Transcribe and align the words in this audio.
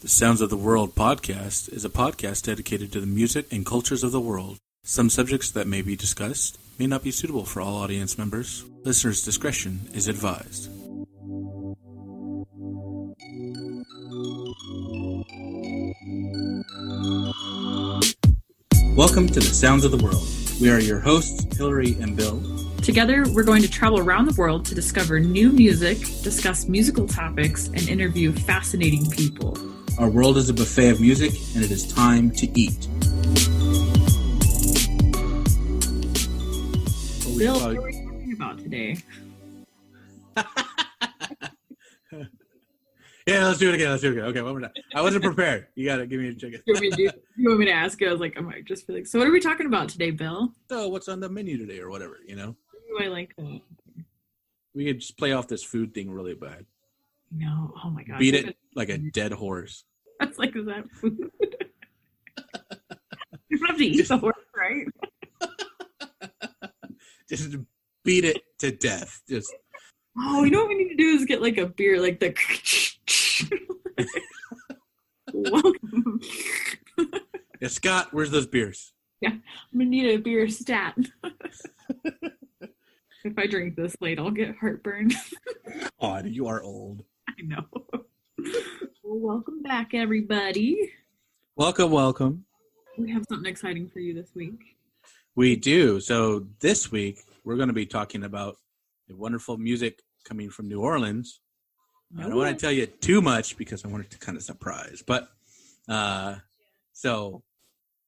The 0.00 0.08
Sounds 0.08 0.40
of 0.40 0.48
the 0.48 0.56
World 0.56 0.94
podcast 0.94 1.70
is 1.70 1.84
a 1.84 1.90
podcast 1.90 2.44
dedicated 2.44 2.90
to 2.92 3.00
the 3.00 3.06
music 3.06 3.52
and 3.52 3.66
cultures 3.66 4.02
of 4.02 4.12
the 4.12 4.20
world. 4.20 4.56
Some 4.82 5.10
subjects 5.10 5.50
that 5.50 5.66
may 5.66 5.82
be 5.82 5.94
discussed 5.94 6.58
may 6.78 6.86
not 6.86 7.02
be 7.02 7.10
suitable 7.10 7.44
for 7.44 7.60
all 7.60 7.76
audience 7.76 8.16
members. 8.16 8.64
Listener's 8.82 9.22
discretion 9.22 9.90
is 9.92 10.08
advised. 10.08 10.70
Welcome 18.96 19.26
to 19.26 19.40
the 19.40 19.52
Sounds 19.52 19.84
of 19.84 19.90
the 19.90 20.00
World. 20.02 20.26
We 20.62 20.70
are 20.70 20.80
your 20.80 21.00
hosts, 21.00 21.44
Hillary 21.58 21.98
and 22.00 22.16
Bill. 22.16 22.42
Together, 22.78 23.26
we're 23.34 23.42
going 23.42 23.60
to 23.60 23.70
travel 23.70 23.98
around 23.98 24.24
the 24.24 24.40
world 24.40 24.64
to 24.64 24.74
discover 24.74 25.20
new 25.20 25.52
music, 25.52 25.98
discuss 26.22 26.66
musical 26.68 27.06
topics, 27.06 27.66
and 27.66 27.86
interview 27.86 28.32
fascinating 28.32 29.10
people. 29.10 29.58
Our 30.00 30.08
world 30.08 30.38
is 30.38 30.48
a 30.48 30.54
buffet 30.54 30.88
of 30.88 31.00
music, 31.00 31.32
and 31.54 31.62
it 31.62 31.70
is 31.70 31.86
time 31.92 32.30
to 32.32 32.46
eat. 32.58 32.88
Bill, 37.36 37.54
what 37.60 37.76
are 37.76 37.82
we 37.82 37.92
talking 37.92 38.32
about 38.34 38.58
today? 38.58 38.96
Yeah, 43.26 43.46
let's 43.46 43.58
do 43.60 43.68
it 43.68 43.74
again. 43.74 43.90
Let's 43.90 44.02
do 44.02 44.08
it 44.08 44.12
again. 44.12 44.24
Okay, 44.24 44.40
one 44.42 44.52
more 44.52 44.60
time. 44.62 44.72
I 44.92 45.02
wasn't 45.02 45.22
prepared. 45.22 45.68
You 45.76 45.84
gotta 45.86 46.04
give 46.06 46.20
me 46.20 46.28
a 46.28 46.34
chicken. 46.34 46.62
You 46.66 46.72
want 46.74 46.80
me 46.82 46.90
to, 46.90 46.96
do- 46.96 47.10
you 47.36 47.48
want 47.48 47.60
me 47.60 47.66
to 47.66 47.70
ask 47.72 48.00
you? 48.00 48.08
I 48.08 48.12
was 48.12 48.20
like, 48.20 48.36
I 48.36 48.40
might 48.40 48.64
just 48.64 48.88
be 48.88 48.94
like, 48.94 49.06
so 49.06 49.18
what 49.20 49.28
are 49.28 49.30
we 49.30 49.38
talking 49.38 49.66
about 49.66 49.88
today, 49.88 50.10
Bill? 50.10 50.52
So, 50.68 50.88
what's 50.88 51.06
on 51.06 51.20
the 51.20 51.28
menu 51.28 51.56
today, 51.56 51.78
or 51.78 51.90
whatever? 51.90 52.16
You 52.26 52.34
know, 52.34 52.56
Do 52.98 53.04
I 53.04 53.06
like 53.08 53.36
that? 53.36 53.60
we 54.74 54.86
could 54.86 55.00
just 55.00 55.16
play 55.16 55.32
off 55.32 55.46
this 55.46 55.62
food 55.62 55.94
thing 55.94 56.10
really 56.10 56.34
bad. 56.34 56.64
No, 57.30 57.72
oh 57.84 57.90
my 57.90 58.02
god, 58.02 58.18
Beat 58.18 58.34
it 58.34 58.56
like 58.74 58.88
a 58.88 58.98
dead 58.98 59.32
horse. 59.32 59.84
That's 60.30 60.38
like, 60.38 60.54
is 60.54 60.66
that 60.66 60.84
food? 60.92 61.18
you 63.48 63.58
don't 63.58 63.68
have 63.68 63.78
to 63.78 63.84
eat 63.84 64.06
the 64.06 64.18
horse, 64.18 64.36
right? 64.54 64.86
Just 67.28 67.56
beat 68.04 68.24
it 68.24 68.42
to 68.58 68.70
death. 68.72 69.22
Just 69.28 69.54
Oh, 70.18 70.44
you 70.44 70.50
know 70.50 70.60
what 70.60 70.68
we 70.68 70.74
need 70.74 70.90
to 70.90 70.96
do 70.96 71.16
is 71.16 71.24
get 71.24 71.40
like 71.40 71.56
a 71.56 71.66
beer, 71.66 72.00
like 72.00 72.20
the. 72.20 72.34
Welcome. 75.32 76.20
yeah, 77.60 77.68
Scott, 77.68 78.08
where's 78.10 78.30
those 78.30 78.46
beers? 78.46 78.92
Yeah, 79.20 79.30
I'm 79.30 79.42
gonna 79.72 79.84
need 79.86 80.06
a 80.06 80.16
beer 80.18 80.48
stat. 80.48 80.96
if 83.24 83.38
I 83.38 83.46
drink 83.46 83.76
this 83.76 83.94
late, 84.00 84.18
I'll 84.18 84.30
get 84.30 84.56
heartburn. 84.56 85.12
God, 86.00 86.26
you 86.26 86.46
are 86.48 86.62
old. 86.62 87.04
I 87.28 87.42
know. 87.42 87.64
Well, 89.10 89.18
welcome 89.18 89.60
back, 89.60 89.92
everybody. 89.92 90.92
Welcome, 91.56 91.90
welcome. 91.90 92.44
We 92.96 93.10
have 93.10 93.24
something 93.28 93.50
exciting 93.50 93.88
for 93.88 93.98
you 93.98 94.14
this 94.14 94.36
week. 94.36 94.76
We 95.34 95.56
do. 95.56 95.98
So 95.98 96.46
this 96.60 96.92
week 96.92 97.18
we're 97.44 97.56
going 97.56 97.66
to 97.66 97.74
be 97.74 97.86
talking 97.86 98.22
about 98.22 98.58
the 99.08 99.16
wonderful 99.16 99.58
music 99.58 100.04
coming 100.22 100.48
from 100.48 100.68
New 100.68 100.80
Orleans. 100.80 101.40
I 102.16 102.22
don't 102.22 102.36
want 102.36 102.56
to 102.56 102.62
tell 102.64 102.70
you 102.70 102.86
too 102.86 103.20
much 103.20 103.56
because 103.56 103.84
I 103.84 103.88
want 103.88 104.04
it 104.04 104.12
to 104.12 104.18
kind 104.20 104.38
of 104.38 104.44
surprise. 104.44 105.02
But 105.04 105.28
uh 105.88 106.36
so 106.92 107.42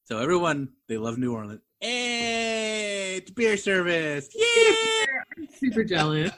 so 0.04 0.18
everyone 0.20 0.68
they 0.86 0.98
love 0.98 1.18
New 1.18 1.34
Orleans. 1.34 1.62
Hey, 1.80 3.16
it's 3.16 3.32
beer 3.32 3.56
service. 3.56 4.28
Yeah. 4.36 5.06
I'm 5.36 5.48
super 5.52 5.82
jealous. 5.82 6.30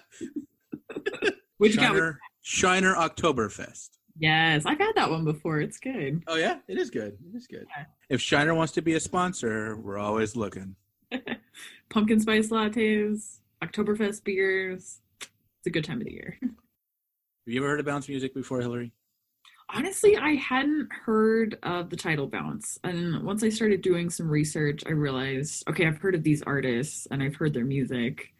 Got? 1.60 1.70
Shiner, 1.70 2.18
Shiner 2.40 2.94
Oktoberfest. 2.94 3.90
Yes, 4.16 4.64
I've 4.64 4.78
had 4.78 4.94
that 4.94 5.10
one 5.10 5.24
before. 5.24 5.60
It's 5.60 5.78
good. 5.78 6.22
Oh 6.26 6.36
yeah, 6.36 6.58
it 6.68 6.78
is 6.78 6.90
good. 6.90 7.18
It 7.32 7.36
is 7.36 7.46
good. 7.46 7.66
Yeah. 7.76 7.84
If 8.08 8.20
Shiner 8.20 8.54
wants 8.54 8.72
to 8.74 8.82
be 8.82 8.94
a 8.94 9.00
sponsor, 9.00 9.76
we're 9.76 9.98
always 9.98 10.36
looking. 10.36 10.76
Pumpkin 11.90 12.20
spice 12.20 12.48
lattes, 12.48 13.38
Oktoberfest 13.62 14.22
beers. 14.24 15.00
It's 15.20 15.66
a 15.66 15.70
good 15.70 15.84
time 15.84 16.00
of 16.00 16.06
the 16.06 16.12
year. 16.12 16.38
Have 16.42 17.52
you 17.52 17.60
ever 17.60 17.68
heard 17.68 17.80
of 17.80 17.86
bounce 17.86 18.08
music 18.08 18.34
before, 18.34 18.60
Hillary? 18.60 18.92
Honestly, 19.68 20.16
I 20.16 20.34
hadn't 20.34 20.88
heard 20.92 21.58
of 21.62 21.90
the 21.90 21.96
title 21.96 22.26
bounce. 22.26 22.78
And 22.84 23.22
once 23.22 23.42
I 23.42 23.48
started 23.48 23.82
doing 23.82 24.08
some 24.10 24.30
research, 24.30 24.82
I 24.86 24.90
realized, 24.90 25.68
okay, 25.68 25.86
I've 25.86 25.98
heard 25.98 26.14
of 26.14 26.22
these 26.22 26.42
artists 26.42 27.06
and 27.10 27.22
I've 27.22 27.34
heard 27.34 27.52
their 27.54 27.64
music, 27.64 28.32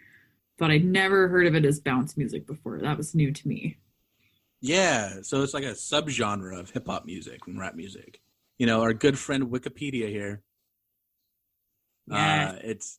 but 0.58 0.70
I'd 0.70 0.84
never 0.84 1.28
heard 1.28 1.46
of 1.46 1.54
it 1.54 1.64
as 1.64 1.80
bounce 1.80 2.16
music 2.16 2.46
before. 2.46 2.78
That 2.80 2.96
was 2.96 3.14
new 3.14 3.32
to 3.32 3.48
me. 3.48 3.78
Yeah, 4.64 5.20
so 5.20 5.42
it's 5.42 5.52
like 5.52 5.64
a 5.64 5.72
subgenre 5.72 6.58
of 6.58 6.70
hip 6.70 6.86
hop 6.86 7.04
music 7.04 7.40
and 7.46 7.60
rap 7.60 7.74
music. 7.74 8.22
You 8.56 8.66
know, 8.66 8.80
our 8.80 8.94
good 8.94 9.18
friend 9.18 9.48
Wikipedia 9.48 10.08
here. 10.08 10.42
Yes. 12.06 12.54
Uh, 12.54 12.58
it's 12.64 12.98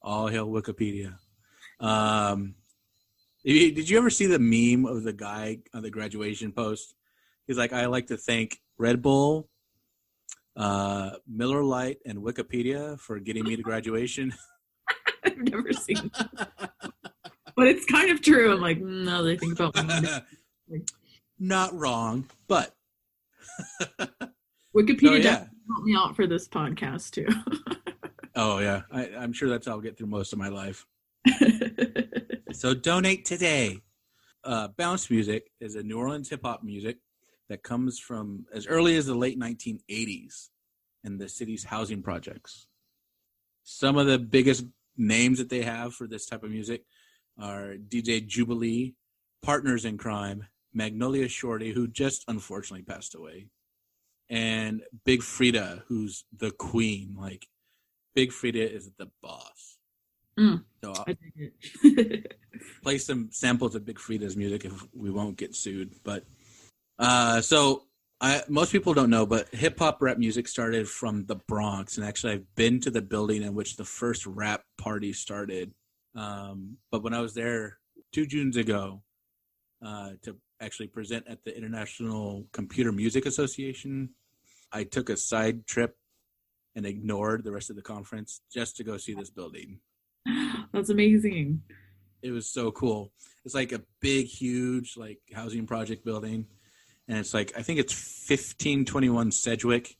all 0.00 0.28
hail 0.28 0.46
Wikipedia. 0.46 1.16
Um, 1.80 2.54
did 3.44 3.90
you 3.90 3.98
ever 3.98 4.10
see 4.10 4.26
the 4.26 4.38
meme 4.38 4.86
of 4.86 5.02
the 5.02 5.12
guy 5.12 5.58
on 5.74 5.82
the 5.82 5.90
graduation 5.90 6.52
post? 6.52 6.94
He's 7.48 7.58
like, 7.58 7.72
I 7.72 7.86
like 7.86 8.06
to 8.06 8.16
thank 8.16 8.60
Red 8.78 9.02
Bull, 9.02 9.48
uh, 10.56 11.16
Miller 11.26 11.64
Lite, 11.64 11.98
and 12.06 12.20
Wikipedia 12.20 12.96
for 13.00 13.18
getting 13.18 13.42
me 13.42 13.56
to 13.56 13.62
graduation. 13.62 14.32
I've 15.24 15.36
never 15.36 15.72
seen 15.72 16.12
that. 16.14 16.60
But 17.56 17.66
it's 17.66 17.84
kind 17.84 18.10
of 18.10 18.22
true. 18.22 18.54
I'm 18.54 18.60
like, 18.60 18.78
mm, 18.78 19.04
now 19.04 19.20
that 19.20 19.40
think 19.40 19.58
about. 19.58 19.74
Not 21.38 21.72
wrong, 21.74 22.26
but 22.48 22.74
Wikipedia 24.76 25.10
Oh, 25.10 25.14
yeah. 25.14 25.46
helped 25.68 25.84
me 25.84 25.94
out 25.96 26.14
for 26.16 26.26
this 26.26 26.48
podcast 26.48 27.10
too. 27.12 27.28
oh 28.36 28.58
yeah, 28.58 28.82
I, 28.92 29.08
I'm 29.18 29.32
sure 29.32 29.48
that's 29.48 29.66
how 29.66 29.72
I'll 29.72 29.80
get 29.80 29.96
through 29.96 30.06
most 30.08 30.32
of 30.32 30.38
my 30.38 30.48
life. 30.48 30.86
So 32.52 32.74
donate 32.74 33.24
today. 33.24 33.78
Uh, 34.42 34.68
bounce 34.76 35.08
music 35.08 35.50
is 35.60 35.76
a 35.76 35.82
New 35.84 35.96
Orleans 35.98 36.28
hip 36.28 36.40
hop 36.44 36.62
music 36.64 36.98
that 37.48 37.62
comes 37.62 37.98
from 37.98 38.44
as 38.52 38.66
early 38.66 38.96
as 38.96 39.06
the 39.06 39.14
late 39.14 39.38
1980s 39.38 40.48
in 41.04 41.16
the 41.18 41.28
city's 41.28 41.62
housing 41.64 42.02
projects. 42.02 42.66
Some 43.62 43.96
of 43.96 44.08
the 44.08 44.18
biggest 44.18 44.64
names 44.96 45.38
that 45.38 45.48
they 45.48 45.62
have 45.62 45.94
for 45.94 46.08
this 46.08 46.26
type 46.26 46.42
of 46.42 46.50
music 46.50 46.82
are 47.38 47.76
DJ 47.76 48.26
Jubilee, 48.26 48.94
Partners 49.42 49.84
in 49.84 49.96
Crime, 49.96 50.46
Magnolia 50.72 51.28
Shorty, 51.28 51.72
who 51.72 51.88
just 51.88 52.24
unfortunately 52.28 52.84
passed 52.84 53.14
away, 53.14 53.46
and 54.28 54.82
Big 55.04 55.20
Freedia, 55.20 55.82
who's 55.88 56.24
the 56.36 56.50
queen. 56.52 57.16
Like, 57.18 57.46
Big 58.14 58.30
Freedia 58.30 58.70
is 58.70 58.90
the 58.98 59.10
boss. 59.22 59.78
Mm. 60.38 60.64
So 60.82 60.92
I'll, 60.92 61.04
I 61.06 61.12
dig 61.12 61.52
it. 61.82 62.36
play 62.82 62.98
some 62.98 63.28
samples 63.32 63.74
of 63.74 63.84
Big 63.84 63.98
Freedia's 63.98 64.36
music 64.36 64.64
if 64.64 64.72
we 64.94 65.10
won't 65.10 65.36
get 65.36 65.54
sued. 65.54 65.94
But 66.04 66.24
uh, 66.98 67.40
so 67.40 67.84
I 68.20 68.42
most 68.48 68.72
people 68.72 68.94
don't 68.94 69.10
know, 69.10 69.26
but 69.26 69.48
hip 69.54 69.78
hop 69.78 70.00
rap 70.00 70.18
music 70.18 70.46
started 70.48 70.88
from 70.88 71.26
the 71.26 71.36
Bronx, 71.36 71.96
and 71.96 72.06
actually 72.06 72.34
I've 72.34 72.54
been 72.54 72.80
to 72.80 72.90
the 72.90 73.02
building 73.02 73.42
in 73.42 73.54
which 73.54 73.76
the 73.76 73.84
first 73.84 74.26
rap 74.26 74.62
party 74.78 75.12
started. 75.12 75.72
Um, 76.14 76.76
but 76.90 77.02
when 77.02 77.14
I 77.14 77.20
was 77.20 77.34
there 77.34 77.78
two 78.12 78.26
Junes 78.26 78.56
ago 78.56 79.02
uh, 79.84 80.10
to 80.22 80.36
actually 80.60 80.88
present 80.88 81.26
at 81.28 81.44
the 81.44 81.56
International 81.56 82.46
Computer 82.52 82.92
Music 82.92 83.26
Association, 83.26 84.10
I 84.72 84.84
took 84.84 85.08
a 85.08 85.16
side 85.16 85.66
trip 85.66 85.96
and 86.76 86.86
ignored 86.86 87.42
the 87.44 87.52
rest 87.52 87.70
of 87.70 87.76
the 87.76 87.82
conference 87.82 88.40
just 88.52 88.76
to 88.76 88.84
go 88.84 88.96
see 88.96 89.14
this 89.14 89.30
building 89.30 89.80
That's 90.72 90.90
amazing. 90.90 91.62
it 92.22 92.30
was 92.30 92.46
so 92.52 92.70
cool. 92.70 93.12
It's 93.44 93.54
like 93.54 93.72
a 93.72 93.82
big, 94.00 94.26
huge 94.26 94.96
like 94.96 95.18
housing 95.34 95.66
project 95.66 96.04
building, 96.04 96.46
and 97.08 97.18
it's 97.18 97.32
like 97.34 97.52
I 97.56 97.62
think 97.62 97.80
it's 97.80 97.92
fifteen 97.94 98.84
twenty 98.84 99.08
one 99.08 99.32
Sedgwick, 99.32 99.96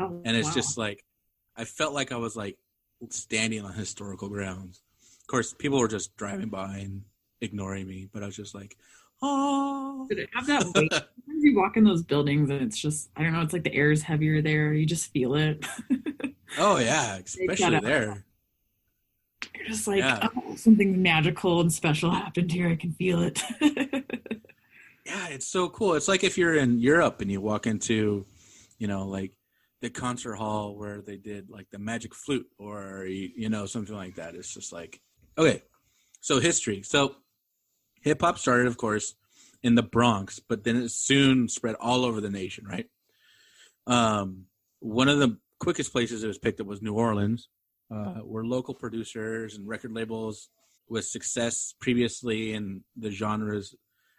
Oh, 0.00 0.22
and 0.24 0.36
it's 0.36 0.48
wow. 0.48 0.54
just 0.54 0.78
like 0.78 1.04
I 1.56 1.64
felt 1.64 1.92
like 1.94 2.10
I 2.10 2.16
was 2.16 2.36
like 2.36 2.56
standing 3.10 3.64
on 3.64 3.72
historical 3.74 4.28
grounds. 4.28 4.82
Of 5.20 5.26
course, 5.26 5.52
people 5.52 5.78
were 5.78 5.88
just 5.88 6.16
driving 6.16 6.48
by 6.48 6.78
and 6.78 7.02
ignoring 7.40 7.86
me, 7.86 8.08
but 8.12 8.22
I 8.22 8.26
was 8.26 8.36
just 8.36 8.54
like, 8.54 8.76
oh. 9.22 10.06
Did 10.08 10.18
it 10.20 10.30
have 10.34 10.46
that 10.46 10.64
weight? 10.74 10.92
Oh. 10.92 10.98
Sometimes 11.26 11.44
you 11.44 11.56
walk 11.56 11.76
in 11.76 11.84
those 11.84 12.02
buildings 12.02 12.50
and 12.50 12.62
it's 12.62 12.78
just 12.78 13.10
I 13.16 13.22
don't 13.22 13.32
know. 13.32 13.40
It's 13.40 13.52
like 13.52 13.64
the 13.64 13.74
air 13.74 13.90
is 13.90 14.02
heavier 14.02 14.40
there. 14.42 14.72
You 14.72 14.86
just 14.86 15.12
feel 15.12 15.34
it. 15.34 15.64
Oh 16.58 16.78
yeah, 16.78 17.16
especially 17.16 17.80
there. 17.80 18.24
You're 19.54 19.66
just 19.66 19.86
like, 19.88 19.98
Yeah. 19.98 20.28
oh, 20.36 20.54
something 20.54 21.02
magical 21.02 21.60
and 21.60 21.72
special 21.72 22.10
happened 22.10 22.52
here. 22.52 22.68
I 22.68 22.76
can 22.76 22.92
feel 22.92 23.20
it. 23.22 23.42
Yeah, 25.06 25.28
it's 25.28 25.46
so 25.46 25.68
cool. 25.68 25.94
It's 25.94 26.08
like 26.08 26.24
if 26.24 26.36
you're 26.36 26.56
in 26.56 26.80
Europe 26.80 27.20
and 27.20 27.30
you 27.30 27.40
walk 27.40 27.68
into, 27.68 28.26
you 28.78 28.88
know, 28.88 29.06
like 29.06 29.32
the 29.80 29.88
concert 29.88 30.34
hall 30.34 30.76
where 30.76 31.00
they 31.00 31.16
did 31.16 31.48
like 31.48 31.68
the 31.70 31.78
magic 31.78 32.12
flute 32.12 32.48
or 32.58 33.04
you 33.06 33.48
know 33.48 33.66
something 33.66 33.94
like 33.94 34.16
that. 34.16 34.34
It's 34.34 34.52
just 34.52 34.72
like 34.72 35.00
okay. 35.38 35.62
So 36.20 36.40
history. 36.40 36.82
So 36.82 37.14
hip 38.06 38.20
hop 38.20 38.38
started, 38.38 38.68
of 38.68 38.76
course, 38.76 39.16
in 39.64 39.74
the 39.74 39.82
Bronx, 39.82 40.38
but 40.38 40.62
then 40.62 40.76
it 40.76 40.90
soon 40.90 41.48
spread 41.48 41.74
all 41.80 42.04
over 42.04 42.20
the 42.20 42.30
nation, 42.30 42.64
right? 42.64 42.86
Um, 43.88 44.44
one 44.78 45.08
of 45.08 45.18
the 45.18 45.38
quickest 45.58 45.90
places 45.90 46.22
it 46.22 46.28
was 46.28 46.38
picked 46.38 46.60
up 46.60 46.68
was 46.68 46.80
New 46.80 46.94
Orleans, 46.94 47.48
uh, 47.90 48.20
where 48.20 48.44
local 48.44 48.74
producers 48.74 49.56
and 49.56 49.66
record 49.66 49.92
labels 49.92 50.50
with 50.88 51.04
success 51.04 51.74
previously 51.80 52.52
in 52.52 52.82
the 52.96 53.10
genres, 53.10 53.74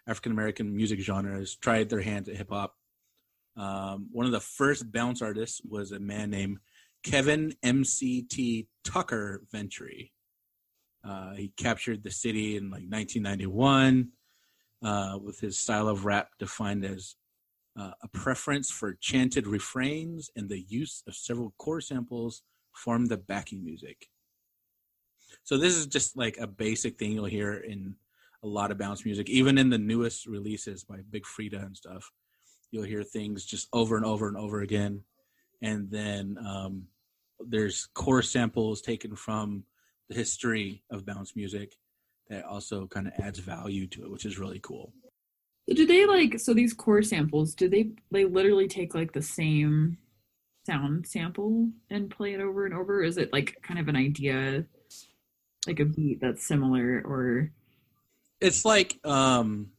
African 0.05 0.33
American 0.33 0.75
music 0.75 0.99
genres, 0.99 1.55
tried 1.55 1.89
their 1.89 2.01
hands 2.01 2.27
at 2.27 2.35
hip 2.35 2.49
hop. 2.49 2.75
Um, 3.55 4.09
one 4.11 4.25
of 4.25 4.33
the 4.33 4.41
first 4.41 4.91
bounce 4.91 5.21
artists 5.21 5.61
was 5.63 5.93
a 5.93 5.99
man 5.99 6.29
named 6.29 6.57
Kevin 7.03 7.53
MCT 7.63 8.67
Tucker 8.83 9.43
Ventry. 9.49 10.11
Uh, 11.07 11.33
he 11.33 11.51
captured 11.55 12.03
the 12.03 12.11
city 12.11 12.57
in 12.57 12.65
like 12.65 12.83
1991 12.89 14.09
uh, 14.83 15.17
with 15.21 15.39
his 15.39 15.57
style 15.57 15.87
of 15.87 16.05
rap 16.05 16.29
defined 16.37 16.83
as 16.83 17.15
uh, 17.79 17.91
a 18.03 18.07
preference 18.09 18.69
for 18.69 18.97
chanted 18.99 19.47
refrains 19.47 20.29
and 20.35 20.49
the 20.49 20.65
use 20.67 21.03
of 21.07 21.15
several 21.15 21.53
core 21.57 21.79
samples 21.79 22.41
form 22.73 23.05
the 23.05 23.17
backing 23.17 23.63
music. 23.63 24.07
So 25.43 25.57
this 25.57 25.75
is 25.75 25.87
just 25.87 26.17
like 26.17 26.37
a 26.39 26.47
basic 26.47 26.97
thing 26.97 27.13
you'll 27.13 27.25
hear 27.25 27.53
in 27.53 27.95
a 28.43 28.47
lot 28.47 28.71
of 28.71 28.77
bounce 28.77 29.05
music, 29.05 29.29
even 29.29 29.57
in 29.57 29.69
the 29.69 29.77
newest 29.77 30.25
releases 30.25 30.83
by 30.83 30.97
Big 31.09 31.23
Freedia 31.23 31.65
and 31.65 31.75
stuff. 31.75 32.11
You'll 32.71 32.83
hear 32.83 33.03
things 33.03 33.45
just 33.45 33.67
over 33.71 33.95
and 33.95 34.05
over 34.05 34.27
and 34.27 34.35
over 34.35 34.61
again, 34.61 35.03
and 35.61 35.89
then 35.89 36.37
um, 36.45 36.83
there's 37.39 37.87
core 37.93 38.21
samples 38.21 38.81
taken 38.81 39.15
from 39.15 39.63
the 40.09 40.15
history 40.15 40.83
of 40.91 41.05
bounce 41.05 41.35
music 41.35 41.75
that 42.29 42.45
also 42.45 42.87
kind 42.87 43.07
of 43.07 43.13
adds 43.19 43.39
value 43.39 43.87
to 43.87 44.03
it, 44.03 44.11
which 44.11 44.25
is 44.25 44.39
really 44.39 44.59
cool. 44.61 44.93
So 45.67 45.75
do 45.75 45.85
they 45.85 46.05
like 46.05 46.39
so 46.39 46.53
these 46.53 46.73
core 46.73 47.03
samples? 47.03 47.53
Do 47.53 47.67
they 47.67 47.91
they 48.11 48.25
literally 48.25 48.67
take 48.67 48.95
like 48.95 49.11
the 49.11 49.21
same 49.21 49.97
sound 50.65 51.07
sample 51.07 51.69
and 51.89 52.09
play 52.09 52.33
it 52.33 52.41
over 52.41 52.65
and 52.65 52.73
over? 52.73 53.03
Is 53.03 53.17
it 53.17 53.33
like 53.33 53.57
kind 53.63 53.79
of 53.79 53.87
an 53.87 53.95
idea, 53.95 54.65
like 55.65 55.79
a 55.79 55.85
beat 55.85 56.21
that's 56.21 56.47
similar, 56.47 57.01
or 57.05 57.51
It's 58.39 58.63
like 58.63 58.99
um, 59.03 59.71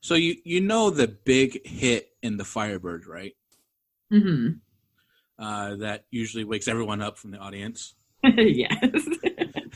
so 0.00 0.14
you 0.14 0.36
you 0.44 0.60
know 0.60 0.90
the 0.90 1.08
big 1.08 1.66
hit 1.66 2.10
in 2.22 2.36
the 2.36 2.44
Firebird, 2.44 3.06
right? 3.06 3.34
Mm-hmm. 4.12 4.58
Uh, 5.42 5.76
that 5.76 6.04
usually 6.10 6.44
wakes 6.44 6.68
everyone 6.68 7.00
up 7.00 7.18
from 7.18 7.30
the 7.30 7.38
audience. 7.38 7.94
yes. 8.24 9.08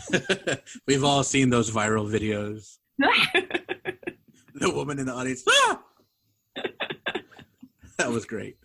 We've 0.86 1.04
all 1.04 1.22
seen 1.24 1.50
those 1.50 1.70
viral 1.70 2.08
videos. 2.08 2.78
The 4.60 4.70
woman 4.70 4.98
in 4.98 5.06
the 5.06 5.12
audience. 5.12 5.44
"Ah!" 5.48 5.82
that 7.98 8.10
was 8.10 8.24
great. 8.24 8.56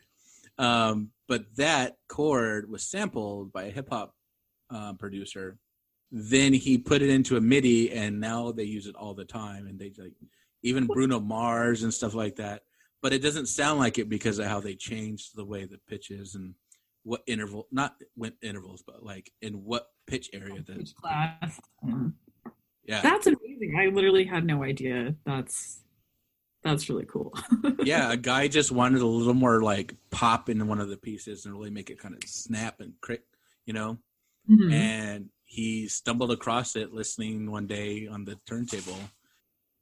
Um, 0.58 1.12
but 1.28 1.46
that 1.58 1.98
chord 2.10 2.70
was 2.70 2.84
sampled 2.84 3.54
by 3.54 3.64
a 3.66 3.72
hip 3.72 3.90
hop 3.90 4.16
uh, 4.70 4.94
producer. 4.94 5.58
Then 6.12 6.54
he 6.54 6.78
put 6.78 7.02
it 7.02 7.10
into 7.10 7.38
a 7.38 7.42
MIDI, 7.42 7.92
and 7.92 8.20
now 8.20 8.52
they 8.52 8.64
use 8.64 8.88
it 8.88 8.96
all 8.96 9.14
the 9.14 9.26
time. 9.26 9.68
And 9.68 9.80
they 9.80 9.92
like 9.98 10.14
even 10.64 10.88
Bruno 10.88 11.20
Mars 11.20 11.84
and 11.84 11.94
stuff 11.94 12.14
like 12.14 12.38
that. 12.38 12.64
But 13.02 13.14
it 13.14 13.20
doesn't 13.20 13.48
sound 13.48 13.80
like 13.80 14.00
it 14.00 14.10
because 14.10 14.40
of 14.40 14.46
how 14.46 14.62
they 14.62 14.76
changed 14.76 15.36
the 15.36 15.46
way 15.46 15.66
the 15.66 15.80
pitches 15.88 16.36
and 16.36 16.56
what 17.04 17.22
interval, 17.28 17.68
not 17.72 17.96
what 18.16 18.34
intervals, 18.42 18.84
but 18.86 19.04
like 19.04 19.32
in 19.42 19.64
what 19.64 19.88
pitch 20.08 20.30
area 20.34 20.62
the 20.62 20.80
Each 20.80 20.96
class. 20.96 21.60
Yeah 22.86 23.02
That's 23.02 23.28
amazing. 23.28 23.78
I 23.80 23.88
literally 23.88 24.26
had 24.26 24.46
no 24.46 24.64
idea. 24.64 25.16
That's 25.26 25.82
that's 26.64 26.90
really 26.90 27.06
cool. 27.06 27.34
yeah, 27.84 28.12
a 28.12 28.18
guy 28.18 28.48
just 28.48 28.72
wanted 28.72 29.02
a 29.02 29.06
little 29.06 29.34
more 29.34 29.62
like 29.62 29.96
pop 30.12 30.50
in 30.50 30.66
one 30.68 30.80
of 30.80 30.90
the 30.90 30.98
pieces 30.98 31.46
and 31.46 31.54
really 31.54 31.70
make 31.70 31.90
it 31.90 32.00
kind 32.00 32.16
of 32.16 32.24
snap 32.30 32.80
and 32.80 32.94
crick, 33.02 33.24
you 33.66 33.74
know. 33.74 33.98
Mhm. 34.50 34.72
And 34.74 35.30
he 35.44 35.88
stumbled 35.88 36.32
across 36.32 36.76
it 36.76 36.94
listening 36.94 37.52
one 37.52 37.68
day 37.68 38.08
on 38.08 38.26
the 38.26 38.38
turntable. 38.48 38.98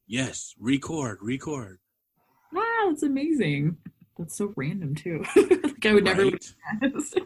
Yes, 0.07 0.53
record, 0.59 1.19
record. 1.21 1.79
Wow, 2.51 2.87
that's 2.89 3.03
amazing. 3.03 3.77
That's 4.17 4.35
so 4.35 4.53
random 4.55 4.95
too. 4.95 5.23
like 5.35 5.85
I 5.85 5.93
would 5.93 6.03
never 6.03 6.23
Right? 6.25 6.53
guess. 6.81 7.13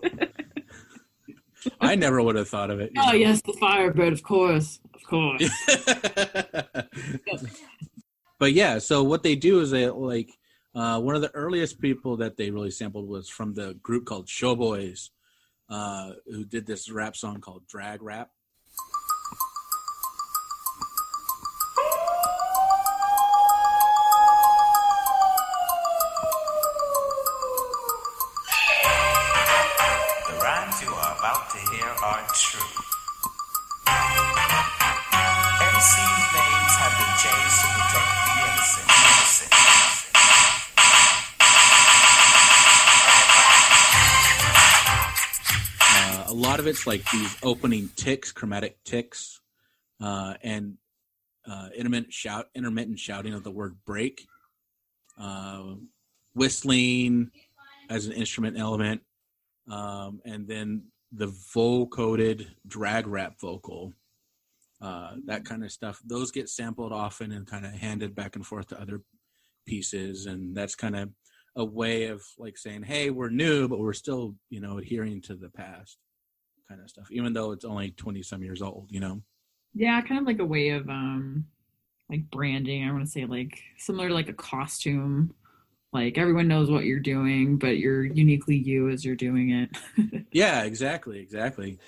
I 1.81 1.95
never 1.95 2.21
would 2.21 2.35
have 2.35 2.47
thought 2.47 2.69
of 2.69 2.79
it. 2.79 2.91
oh 2.97 3.07
know? 3.07 3.13
yes, 3.13 3.41
the 3.41 3.53
Firebird, 3.53 4.13
of 4.13 4.23
course, 4.23 4.79
of 4.93 5.03
course. 5.03 5.43
but 8.39 8.53
yeah, 8.53 8.77
so 8.77 9.03
what 9.03 9.23
they 9.23 9.35
do 9.35 9.61
is 9.61 9.71
they 9.71 9.89
like 9.89 10.29
uh, 10.75 10.99
one 10.99 11.15
of 11.15 11.21
the 11.21 11.33
earliest 11.33 11.81
people 11.81 12.17
that 12.17 12.37
they 12.37 12.51
really 12.51 12.69
sampled 12.71 13.07
was 13.07 13.29
from 13.29 13.53
the 13.53 13.73
group 13.81 14.05
called 14.05 14.27
Showboys, 14.27 15.09
uh, 15.69 16.11
who 16.27 16.45
did 16.45 16.67
this 16.67 16.89
rap 16.91 17.15
song 17.15 17.41
called 17.41 17.65
Drag 17.67 18.03
Rap. 18.03 18.29
Lot 46.55 46.61
of 46.61 46.67
it's 46.67 46.87
like 46.87 47.03
these 47.11 47.35
opening 47.43 47.89
ticks, 47.97 48.31
chromatic 48.31 48.81
ticks, 48.85 49.41
uh, 49.99 50.35
and 50.41 50.75
uh, 51.45 51.67
intermittent 51.75 52.13
shout, 52.13 52.45
intermittent 52.55 52.97
shouting 52.97 53.33
of 53.33 53.43
the 53.43 53.51
word 53.51 53.75
break, 53.85 54.25
uh, 55.19 55.73
whistling 56.33 57.29
as 57.89 58.05
an 58.05 58.13
instrument 58.13 58.57
element, 58.57 59.01
um, 59.69 60.21
and 60.23 60.47
then 60.47 60.83
the 61.11 61.27
vocoded 61.53 62.47
drag 62.65 63.05
rap 63.05 63.33
vocal, 63.41 63.91
uh, 64.81 65.11
that 65.25 65.43
kind 65.43 65.61
of 65.61 65.73
stuff. 65.73 65.99
Those 66.05 66.31
get 66.31 66.47
sampled 66.47 66.93
often 66.93 67.33
and 67.33 67.45
kind 67.45 67.65
of 67.65 67.73
handed 67.73 68.15
back 68.15 68.37
and 68.37 68.47
forth 68.47 68.67
to 68.67 68.79
other 68.79 69.01
pieces, 69.67 70.25
and 70.25 70.55
that's 70.55 70.75
kind 70.75 70.95
of 70.95 71.09
a 71.57 71.65
way 71.65 72.05
of 72.05 72.23
like 72.37 72.57
saying, 72.57 72.83
"Hey, 72.83 73.09
we're 73.09 73.29
new, 73.29 73.67
but 73.67 73.79
we're 73.79 73.91
still, 73.91 74.35
you 74.49 74.61
know, 74.61 74.77
adhering 74.77 75.21
to 75.23 75.35
the 75.35 75.49
past." 75.49 75.97
Kind 76.67 76.81
of 76.81 76.89
stuff, 76.89 77.11
even 77.11 77.33
though 77.33 77.51
it's 77.51 77.65
only 77.65 77.91
twenty 77.91 78.23
some 78.23 78.43
years 78.43 78.61
old, 78.61 78.87
you 78.89 78.99
know. 78.99 79.21
Yeah, 79.73 80.01
kind 80.01 80.19
of 80.19 80.25
like 80.25 80.39
a 80.39 80.45
way 80.45 80.69
of 80.69 80.89
um 80.89 81.45
like 82.09 82.29
branding. 82.31 82.87
I 82.87 82.91
want 82.91 83.05
to 83.05 83.11
say 83.11 83.25
like 83.25 83.59
similar 83.77 84.07
to 84.07 84.13
like 84.13 84.29
a 84.29 84.33
costume. 84.33 85.33
Like 85.93 86.17
everyone 86.17 86.47
knows 86.47 86.69
what 86.69 86.85
you're 86.85 86.99
doing, 86.99 87.57
but 87.57 87.77
you're 87.77 88.03
uniquely 88.03 88.57
you 88.57 88.89
as 88.89 89.05
you're 89.05 89.15
doing 89.15 89.51
it. 89.51 90.25
Yeah, 90.31 90.63
exactly, 90.63 91.19
exactly. 91.19 91.79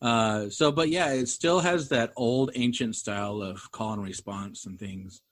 Uh, 0.00 0.48
so, 0.48 0.70
but 0.70 0.90
yeah, 0.90 1.12
it 1.12 1.26
still 1.26 1.58
has 1.58 1.88
that 1.88 2.12
old 2.16 2.52
ancient 2.54 2.94
style 2.94 3.42
of 3.42 3.68
call 3.72 3.94
and 3.94 4.02
response 4.04 4.64
and 4.66 4.78
things. 4.78 5.22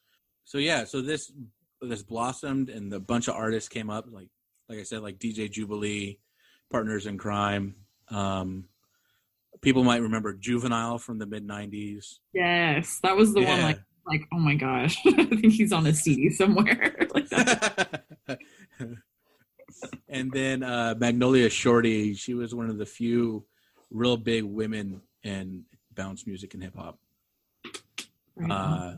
So 0.45 0.59
yeah, 0.59 0.85
so 0.85 1.01
this 1.01 1.31
this 1.81 2.03
blossomed 2.03 2.69
and 2.69 2.93
a 2.93 2.99
bunch 2.99 3.29
of 3.29 3.37
artists 3.37 3.69
came 3.69 3.91
up, 3.91 4.07
like 4.11 4.29
like 4.69 4.79
I 4.79 4.83
said, 4.83 5.03
like 5.03 5.19
DJ 5.19 5.49
Jubilee, 5.51 6.19
Partners 6.71 7.07
in 7.07 7.17
Crime. 7.17 7.77
Um, 8.11 8.65
people 9.61 9.85
might 9.85 10.03
remember 10.03 10.33
Juvenile 10.35 10.99
from 10.99 11.19
the 11.19 11.27
mid 11.27 11.47
'90s. 11.47 12.19
yes, 12.33 13.01
that 13.03 13.17
was 13.17 13.35
the 13.35 13.43
one 13.43 13.63
like 13.63 13.81
like 14.07 14.27
oh 14.33 14.39
my 14.39 14.55
gosh, 14.55 14.99
I 15.07 15.25
think 15.25 15.53
he's 15.53 15.73
on 15.73 15.87
a 15.87 15.95
CD 15.95 16.31
somewhere. 16.31 16.97
like 17.15 17.29
that. 17.29 18.05
and 20.09 20.33
then 20.33 20.63
uh, 20.63 20.95
Magnolia 20.99 21.51
Shorty, 21.51 22.15
she 22.15 22.35
was 22.35 22.55
one 22.55 22.71
of 22.71 22.79
the 22.79 22.87
few 22.87 23.45
real 23.91 24.17
big 24.17 24.45
women 24.45 25.03
in 25.23 25.65
bounce 25.95 26.27
music 26.27 26.55
and 26.55 26.63
hip 26.63 26.77
hop. 26.77 26.99
Right. 28.37 28.51
Uh, 28.51 28.95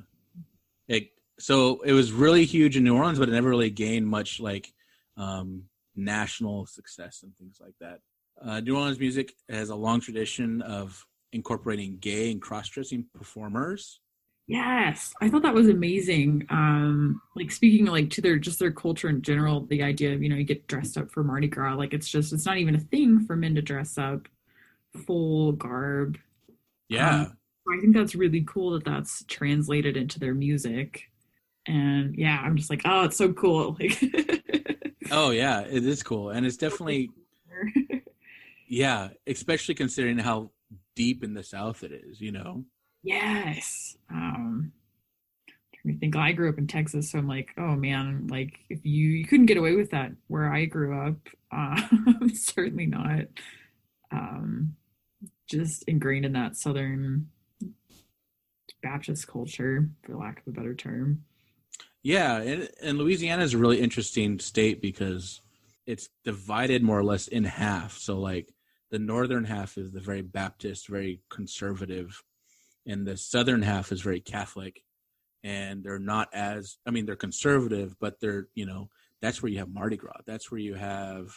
it, 0.88 1.08
so 1.38 1.80
it 1.82 1.92
was 1.92 2.12
really 2.12 2.44
huge 2.44 2.76
in 2.76 2.84
New 2.84 2.96
Orleans, 2.96 3.18
but 3.18 3.28
it 3.28 3.32
never 3.32 3.48
really 3.48 3.70
gained 3.70 4.06
much 4.06 4.40
like 4.40 4.72
um, 5.16 5.64
national 5.96 6.66
success 6.66 7.22
and 7.22 7.34
things 7.36 7.58
like 7.60 7.74
that. 7.80 8.00
Uh, 8.42 8.60
New 8.60 8.76
Orleans 8.76 8.98
music 8.98 9.34
has 9.48 9.68
a 9.68 9.74
long 9.76 10.00
tradition 10.00 10.62
of 10.62 11.06
incorporating 11.32 11.98
gay 11.98 12.30
and 12.30 12.40
cross-dressing 12.40 13.06
performers. 13.14 14.00
Yes, 14.46 15.14
I 15.20 15.28
thought 15.30 15.42
that 15.42 15.54
was 15.54 15.68
amazing. 15.68 16.44
Um, 16.50 17.22
like 17.36 17.52
speaking 17.52 17.86
like 17.86 18.10
to 18.10 18.20
their 18.20 18.36
just 18.38 18.58
their 18.58 18.72
culture 18.72 19.08
in 19.08 19.22
general, 19.22 19.64
the 19.66 19.82
idea 19.82 20.12
of 20.12 20.22
you 20.22 20.28
know 20.28 20.34
you 20.36 20.44
get 20.44 20.66
dressed 20.66 20.98
up 20.98 21.10
for 21.12 21.22
Mardi 21.22 21.46
Gras, 21.46 21.74
like 21.76 21.94
it's 21.94 22.08
just 22.08 22.32
it's 22.32 22.46
not 22.46 22.58
even 22.58 22.74
a 22.74 22.80
thing 22.80 23.20
for 23.26 23.36
men 23.36 23.54
to 23.54 23.62
dress 23.62 23.96
up 23.96 24.26
full 25.06 25.52
garb. 25.52 26.18
Yeah, 26.88 27.26
Um, 27.26 27.38
I 27.68 27.80
think 27.80 27.94
that's 27.96 28.14
really 28.16 28.44
cool 28.46 28.72
that 28.72 28.84
that's 28.84 29.24
translated 29.26 29.96
into 29.96 30.20
their 30.20 30.34
music. 30.34 31.10
And 31.66 32.16
yeah, 32.16 32.40
I'm 32.40 32.56
just 32.56 32.70
like, 32.70 32.82
oh, 32.86 33.04
it's 33.04 33.16
so 33.18 33.32
cool. 33.34 33.76
Like, 33.80 34.00
Oh 35.10 35.30
yeah, 35.30 35.60
it 35.62 35.84
is 35.84 36.02
cool, 36.02 36.30
and 36.30 36.46
it's 36.46 36.56
definitely 36.56 37.12
yeah, 38.70 39.08
especially 39.26 39.74
considering 39.74 40.16
how 40.16 40.52
deep 40.94 41.24
in 41.24 41.34
the 41.34 41.42
South 41.42 41.82
it 41.82 41.92
is. 41.92 42.20
You 42.20 42.32
know. 42.32 42.64
yes. 43.02 43.96
Um, 44.10 44.72
to 45.86 45.98
think. 45.98 46.16
I 46.16 46.32
grew 46.32 46.48
up 46.48 46.58
in 46.58 46.66
Texas, 46.66 47.10
so 47.10 47.18
I'm 47.18 47.28
like, 47.28 47.50
oh 47.58 47.74
man, 47.74 48.28
like 48.28 48.60
if 48.68 48.84
you 48.84 49.08
you 49.08 49.26
couldn't 49.26 49.46
get 49.46 49.56
away 49.56 49.74
with 49.74 49.90
that 49.90 50.12
where 50.28 50.52
I 50.52 50.66
grew 50.66 51.06
up, 51.06 51.16
uh, 51.52 51.80
certainly 52.34 52.86
not. 52.86 53.26
Um, 54.12 54.76
just 55.48 55.82
ingrained 55.88 56.24
in 56.24 56.32
that 56.34 56.56
Southern 56.56 57.28
Baptist 58.82 59.26
culture, 59.26 59.90
for 60.04 60.16
lack 60.16 60.40
of 60.40 60.46
a 60.46 60.56
better 60.56 60.74
term. 60.74 61.24
Yeah, 62.02 62.38
and, 62.38 62.68
and 62.82 62.98
Louisiana 62.98 63.42
is 63.42 63.54
a 63.54 63.58
really 63.58 63.80
interesting 63.80 64.38
state 64.38 64.80
because 64.80 65.42
it's 65.86 66.08
divided 66.24 66.82
more 66.82 66.98
or 66.98 67.04
less 67.04 67.26
in 67.26 67.44
half. 67.44 67.98
So 67.98 68.18
like 68.18 68.52
the 68.90 68.98
northern 68.98 69.44
half 69.44 69.78
is 69.78 69.92
the 69.92 70.00
very 70.00 70.22
Baptist, 70.22 70.88
very 70.88 71.20
conservative, 71.28 72.22
and 72.86 73.06
the 73.06 73.16
southern 73.16 73.62
half 73.62 73.92
is 73.92 74.00
very 74.00 74.20
Catholic. 74.20 74.82
And 75.42 75.82
they're 75.82 75.98
not 75.98 76.28
as 76.34 76.76
I 76.86 76.90
mean 76.90 77.06
they're 77.06 77.16
conservative, 77.16 77.96
but 77.98 78.20
they're 78.20 78.48
you 78.54 78.66
know 78.66 78.90
that's 79.22 79.42
where 79.42 79.50
you 79.50 79.58
have 79.58 79.72
Mardi 79.72 79.96
Gras. 79.96 80.20
That's 80.26 80.50
where 80.50 80.60
you 80.60 80.74
have 80.74 81.28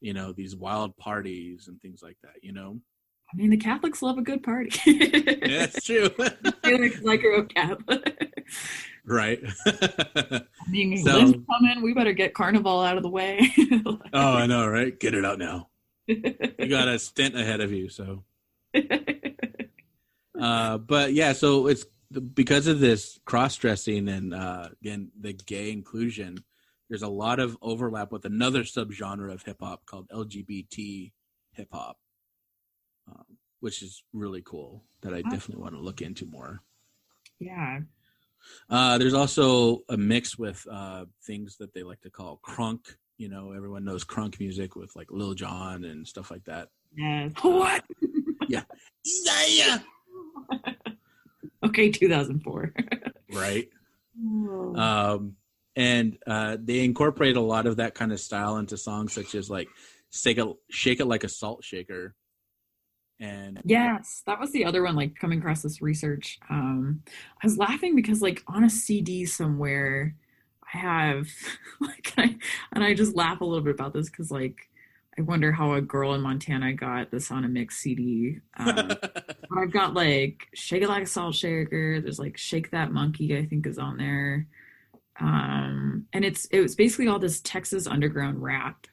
you 0.00 0.12
know 0.12 0.32
these 0.32 0.56
wild 0.56 0.96
parties 0.96 1.68
and 1.68 1.80
things 1.80 2.02
like 2.02 2.16
that. 2.22 2.42
You 2.42 2.52
know, 2.52 2.80
I 3.32 3.36
mean, 3.36 3.50
the 3.50 3.56
Catholics 3.56 4.02
love 4.02 4.18
a 4.18 4.22
good 4.22 4.42
party. 4.42 4.70
yeah, 4.90 5.58
that's 5.64 5.84
true. 5.84 6.10
Because 6.68 7.06
I 7.08 7.16
grew 7.16 7.46
Catholic. 7.46 8.44
right. 9.06 9.40
I 9.66 10.42
mean, 10.68 10.98
So- 10.98 11.16
Lynn's 11.16 11.46
coming. 11.50 11.82
We 11.82 11.94
better 11.94 12.12
get 12.12 12.34
Carnival 12.34 12.80
out 12.82 12.96
of 12.98 13.02
the 13.02 13.08
way. 13.08 13.50
oh, 14.12 14.34
I 14.34 14.46
know, 14.46 14.66
right? 14.66 14.98
Get 14.98 15.14
it 15.14 15.24
out 15.24 15.38
now. 15.38 15.68
You 16.08 16.68
got 16.68 16.88
a 16.88 16.98
stint 16.98 17.36
ahead 17.36 17.60
of 17.60 17.72
you, 17.72 17.88
so. 17.88 18.24
Uh, 20.38 20.78
but 20.78 21.12
yeah, 21.12 21.32
so 21.32 21.66
it's 21.66 21.84
because 22.34 22.66
of 22.68 22.78
this 22.78 23.18
cross 23.24 23.56
dressing 23.56 24.08
and 24.08 24.32
uh, 24.32 24.68
again 24.80 25.10
the 25.20 25.32
gay 25.32 25.72
inclusion. 25.72 26.38
There's 26.88 27.02
a 27.02 27.08
lot 27.08 27.38
of 27.38 27.58
overlap 27.60 28.12
with 28.12 28.24
another 28.24 28.62
subgenre 28.62 29.32
of 29.32 29.42
hip 29.42 29.58
hop 29.60 29.84
called 29.84 30.08
LGBT 30.10 31.12
hip 31.52 31.68
hop, 31.72 31.98
um, 33.08 33.24
which 33.60 33.82
is 33.82 34.04
really 34.12 34.42
cool. 34.42 34.84
That 35.02 35.12
I 35.12 35.22
definitely 35.22 35.62
want 35.62 35.74
to 35.74 35.80
look 35.80 36.00
into 36.00 36.24
more. 36.24 36.62
yeah. 37.40 37.80
Uh, 38.70 38.96
there's 38.98 39.14
also 39.14 39.80
a 39.88 39.96
mix 39.96 40.38
with 40.38 40.64
uh, 40.70 41.04
things 41.24 41.56
that 41.56 41.74
they 41.74 41.82
like 41.82 42.00
to 42.02 42.10
call 42.10 42.40
crunk. 42.46 42.94
You 43.18 43.28
know, 43.28 43.52
everyone 43.52 43.84
knows 43.84 44.04
crunk 44.04 44.40
music 44.40 44.76
with 44.76 44.94
like 44.96 45.10
Lil 45.10 45.34
Jon 45.34 45.84
and 45.84 46.06
stuff 46.06 46.30
like 46.30 46.44
that. 46.44 46.68
Yes. 46.96 47.32
What? 47.42 47.84
Yeah, 48.48 48.62
yeah, 49.46 49.78
Okay, 51.64 51.90
2004. 51.90 52.72
right. 53.34 53.68
um, 54.74 55.34
and 55.76 56.16
uh, 56.26 56.56
they 56.58 56.84
incorporate 56.84 57.36
a 57.36 57.40
lot 57.42 57.66
of 57.66 57.76
that 57.76 57.94
kind 57.94 58.12
of 58.12 58.20
style 58.20 58.56
into 58.56 58.76
songs 58.76 59.12
such 59.12 59.34
as 59.34 59.50
like 59.50 59.68
"Shake 60.10 60.38
It, 60.38 60.46
Shake 60.70 61.00
It 61.00 61.06
Like 61.06 61.24
a 61.24 61.28
Salt 61.28 61.62
Shaker," 61.62 62.14
and 63.20 63.60
Yes, 63.64 64.22
that 64.26 64.40
was 64.40 64.50
the 64.52 64.64
other 64.64 64.82
one. 64.82 64.96
Like 64.96 65.14
coming 65.16 65.40
across 65.40 65.62
this 65.62 65.82
research, 65.82 66.38
um, 66.48 67.02
I 67.42 67.46
was 67.46 67.58
laughing 67.58 67.94
because 67.94 68.22
like 68.22 68.42
on 68.46 68.64
a 68.64 68.70
CD 68.70 69.26
somewhere, 69.26 70.14
I 70.74 70.78
have 70.78 71.28
like, 71.80 72.12
I, 72.16 72.36
and 72.72 72.84
I 72.84 72.94
just 72.94 73.16
laugh 73.16 73.40
a 73.40 73.44
little 73.44 73.64
bit 73.64 73.74
about 73.74 73.92
this 73.92 74.10
because 74.10 74.30
like 74.30 74.68
I 75.18 75.22
wonder 75.22 75.50
how 75.50 75.72
a 75.74 75.80
girl 75.80 76.14
in 76.14 76.20
Montana 76.20 76.72
got 76.74 77.10
this 77.10 77.32
on 77.32 77.44
a 77.44 77.48
mix 77.48 77.78
CD. 77.78 78.38
Um, 78.56 78.92
I've 79.56 79.72
got 79.72 79.94
like 79.94 80.46
Shake 80.54 80.82
It 80.82 80.88
Like 80.88 81.02
a 81.02 81.06
Salt 81.06 81.34
Shaker. 81.34 82.00
There's 82.00 82.20
like 82.20 82.36
Shake 82.36 82.70
That 82.70 82.92
Monkey, 82.92 83.36
I 83.36 83.44
think 83.44 83.66
is 83.66 83.78
on 83.78 83.96
there. 83.96 84.46
Um, 85.18 86.06
and 86.12 86.24
it's 86.24 86.44
it 86.46 86.60
was 86.60 86.76
basically 86.76 87.08
all 87.08 87.18
this 87.18 87.40
Texas 87.40 87.88
underground 87.88 88.40
rap 88.40 88.86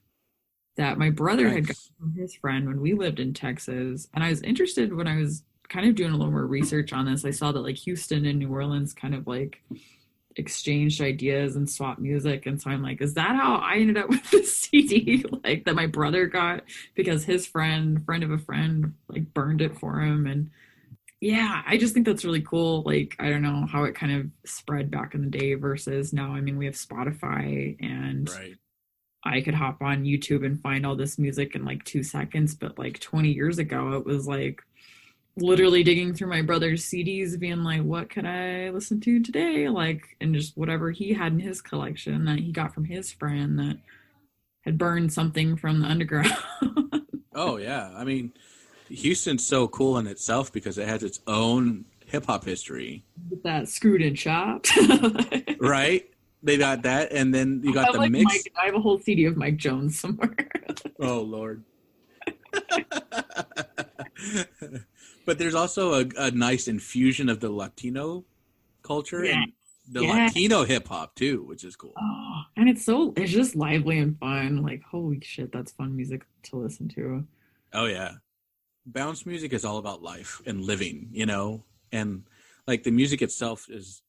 that 0.77 0.97
my 0.97 1.11
brother 1.11 1.47
had 1.47 1.67
got 1.67 1.77
from 1.99 2.15
his 2.15 2.33
friend 2.35 2.67
when 2.67 2.81
we 2.81 2.93
lived 2.93 3.19
in 3.19 3.33
Texas. 3.33 4.07
And 4.13 4.23
I 4.23 4.29
was 4.29 4.41
interested 4.41 4.93
when 4.93 5.07
I 5.07 5.17
was 5.17 5.43
kind 5.69 5.87
of 5.87 5.95
doing 5.95 6.11
a 6.11 6.17
little 6.17 6.31
more 6.31 6.47
research 6.47 6.91
on 6.91 7.05
this. 7.05 7.23
I 7.23 7.31
saw 7.31 7.51
that 7.51 7.61
like 7.61 7.77
Houston 7.77 8.25
and 8.25 8.39
New 8.39 8.51
Orleans 8.51 8.93
kind 8.93 9.13
of 9.13 9.27
like 9.27 9.61
exchanged 10.37 11.01
ideas 11.01 11.55
and 11.55 11.69
swapped 11.69 11.99
music. 11.99 12.45
And 12.45 12.61
so 12.61 12.69
I'm 12.69 12.83
like, 12.83 13.01
is 13.01 13.13
that 13.13 13.35
how 13.35 13.55
I 13.55 13.75
ended 13.75 13.97
up 13.97 14.09
with 14.09 14.29
this 14.31 14.57
CD 14.57 15.25
like 15.43 15.65
that 15.65 15.75
my 15.75 15.87
brother 15.87 16.25
got 16.25 16.63
because 16.95 17.23
his 17.23 17.45
friend, 17.45 18.03
friend 18.05 18.23
of 18.23 18.31
a 18.31 18.37
friend, 18.37 18.93
like 19.07 19.33
burned 19.33 19.61
it 19.61 19.77
for 19.77 19.99
him. 20.01 20.27
And 20.27 20.49
yeah, 21.21 21.63
I 21.65 21.77
just 21.77 21.93
think 21.93 22.05
that's 22.05 22.25
really 22.25 22.41
cool. 22.41 22.83
Like, 22.83 23.15
I 23.19 23.29
don't 23.29 23.41
know 23.41 23.65
how 23.65 23.85
it 23.85 23.95
kind 23.95 24.11
of 24.11 24.49
spread 24.49 24.91
back 24.91 25.15
in 25.15 25.21
the 25.21 25.29
day 25.29 25.53
versus 25.55 26.13
now. 26.13 26.33
I 26.33 26.41
mean, 26.41 26.57
we 26.57 26.65
have 26.65 26.75
Spotify 26.75 27.77
and 27.81 28.29
right. 28.29 28.55
I 29.23 29.41
could 29.41 29.55
hop 29.55 29.81
on 29.81 30.03
YouTube 30.03 30.45
and 30.45 30.61
find 30.61 30.85
all 30.85 30.95
this 30.95 31.17
music 31.17 31.55
in 31.55 31.65
like 31.65 31.83
two 31.83 32.03
seconds. 32.03 32.53
But 32.53 32.77
like 32.77 32.99
20 32.99 33.31
years 33.31 33.57
ago, 33.57 33.93
it 33.93 34.05
was 34.05 34.27
like 34.27 34.61
literally 35.37 35.83
digging 35.83 36.13
through 36.13 36.29
my 36.29 36.41
brother's 36.41 36.85
CDs, 36.85 37.37
being 37.39 37.63
like, 37.63 37.81
what 37.81 38.09
could 38.09 38.25
I 38.25 38.69
listen 38.69 38.99
to 39.01 39.21
today? 39.21 39.69
Like, 39.69 40.15
and 40.21 40.33
just 40.33 40.57
whatever 40.57 40.91
he 40.91 41.13
had 41.13 41.33
in 41.33 41.39
his 41.39 41.61
collection 41.61 42.25
that 42.25 42.39
he 42.39 42.51
got 42.51 42.73
from 42.73 42.85
his 42.85 43.11
friend 43.11 43.59
that 43.59 43.79
had 44.61 44.77
burned 44.77 45.11
something 45.13 45.57
from 45.57 45.81
the 45.81 45.87
underground. 45.87 46.33
Oh 47.35 47.57
yeah, 47.57 47.91
I 47.93 48.05
mean, 48.05 48.31
Houston's 48.87 49.45
so 49.45 49.67
cool 49.67 49.97
in 49.97 50.07
itself 50.07 50.53
because 50.53 50.77
it 50.77 50.87
has 50.87 51.03
its 51.03 51.19
own 51.27 51.83
hip 52.05 52.25
hop 52.25 52.45
history, 52.45 53.03
Get 53.29 53.43
that 53.43 53.67
screwed 53.67 54.01
and 54.01 54.17
chopped. 54.17 54.71
right? 55.59 56.09
They 56.41 56.57
got 56.57 56.83
that, 56.83 57.11
and 57.11 57.33
then 57.33 57.59
you 57.61 57.73
got 57.73 57.89
I 57.89 57.91
the 57.91 57.97
like 57.97 58.11
mix. 58.11 58.25
Mike, 58.25 58.53
I 58.61 58.65
have 58.67 58.75
a 58.75 58.79
whole 58.79 58.99
CD 58.99 59.25
of 59.25 59.35
Mike 59.35 59.57
Jones 59.57 59.99
somewhere. 59.99 60.33
Oh 60.99 61.19
Lord. 61.21 61.63
but 65.25 65.37
there's 65.37 65.55
also 65.55 65.93
a, 66.01 66.05
a 66.17 66.31
nice 66.31 66.67
infusion 66.67 67.29
of 67.29 67.39
the 67.39 67.49
Latino 67.49 68.25
culture 68.83 69.23
and 69.23 69.51
the 69.87 70.03
Yeah. 70.03 70.25
Latino 70.25 70.63
hip 70.63 70.87
hop 70.87 71.15
too, 71.15 71.43
which 71.43 71.63
is 71.63 71.75
cool. 71.75 71.93
Oh, 71.99 72.41
and 72.55 72.69
it's 72.69 72.83
so 72.85 73.13
it's 73.15 73.31
just 73.31 73.55
lively 73.55 73.99
and 73.99 74.17
fun. 74.19 74.61
Like 74.61 74.83
holy 74.83 75.19
shit, 75.21 75.51
that's 75.51 75.71
fun 75.71 75.95
music 75.95 76.25
to 76.43 76.57
listen 76.57 76.87
to. 76.89 77.25
Oh 77.73 77.85
yeah. 77.85 78.13
Bounce 78.85 79.25
music 79.25 79.51
is 79.53 79.65
all 79.65 79.77
about 79.77 80.03
life 80.03 80.41
and 80.45 80.61
living, 80.61 81.09
you 81.11 81.25
know, 81.25 81.63
and 81.91 82.23
like 82.67 82.83
the 82.83 82.91
music 82.91 83.21
itself 83.23 83.67
is 83.69 84.03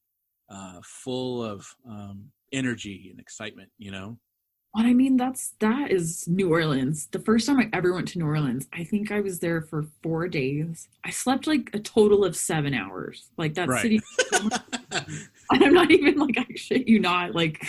uh, 0.49 0.79
full 0.83 1.43
of 1.43 1.75
um, 1.87 2.31
energy 2.51 3.07
and 3.09 3.19
excitement, 3.19 3.71
you 3.79 3.91
know. 3.91 4.17
But 4.73 4.85
I 4.85 4.93
mean, 4.93 5.17
that's 5.17 5.53
that 5.59 5.91
is 5.91 6.27
New 6.27 6.51
Orleans. 6.51 7.07
The 7.11 7.19
first 7.19 7.47
time 7.47 7.59
I 7.59 7.69
ever 7.73 7.93
went 7.93 8.09
to 8.09 8.19
New 8.19 8.25
Orleans, 8.27 8.67
I 8.73 8.83
think 8.83 9.11
I 9.11 9.21
was 9.21 9.39
there 9.39 9.61
for 9.61 9.87
four 10.03 10.27
days. 10.27 10.87
I 11.03 11.09
slept 11.09 11.47
like 11.47 11.69
a 11.73 11.79
total 11.79 12.23
of 12.23 12.35
seven 12.35 12.73
hours. 12.73 13.29
Like 13.37 13.55
that 13.55 13.69
Right. 13.69 13.81
city. 13.81 14.01
I'm 15.49 15.73
not 15.73 15.91
even 15.91 16.17
like 16.19 16.37
I 16.37 16.45
shit 16.55 16.87
you 16.87 16.99
not. 16.99 17.33
Like 17.33 17.65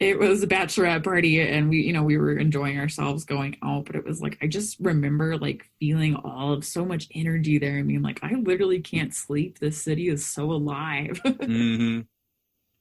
it 0.00 0.18
was 0.18 0.42
a 0.42 0.46
bachelorette 0.46 1.04
party, 1.04 1.40
and 1.40 1.68
we, 1.68 1.82
you 1.82 1.92
know, 1.92 2.02
we 2.02 2.16
were 2.18 2.36
enjoying 2.36 2.78
ourselves 2.78 3.24
going 3.24 3.56
out. 3.62 3.84
But 3.86 3.96
it 3.96 4.04
was 4.04 4.20
like 4.20 4.36
I 4.42 4.46
just 4.46 4.78
remember 4.80 5.36
like 5.38 5.70
feeling 5.78 6.16
all 6.16 6.52
of 6.52 6.64
so 6.64 6.84
much 6.84 7.08
energy 7.14 7.58
there. 7.58 7.78
I 7.78 7.82
mean, 7.82 8.02
like 8.02 8.18
I 8.22 8.34
literally 8.34 8.80
can't 8.80 9.14
sleep. 9.14 9.58
This 9.60 9.80
city 9.80 10.08
is 10.08 10.26
so 10.26 10.50
alive. 10.52 11.20
hmm 11.44 12.00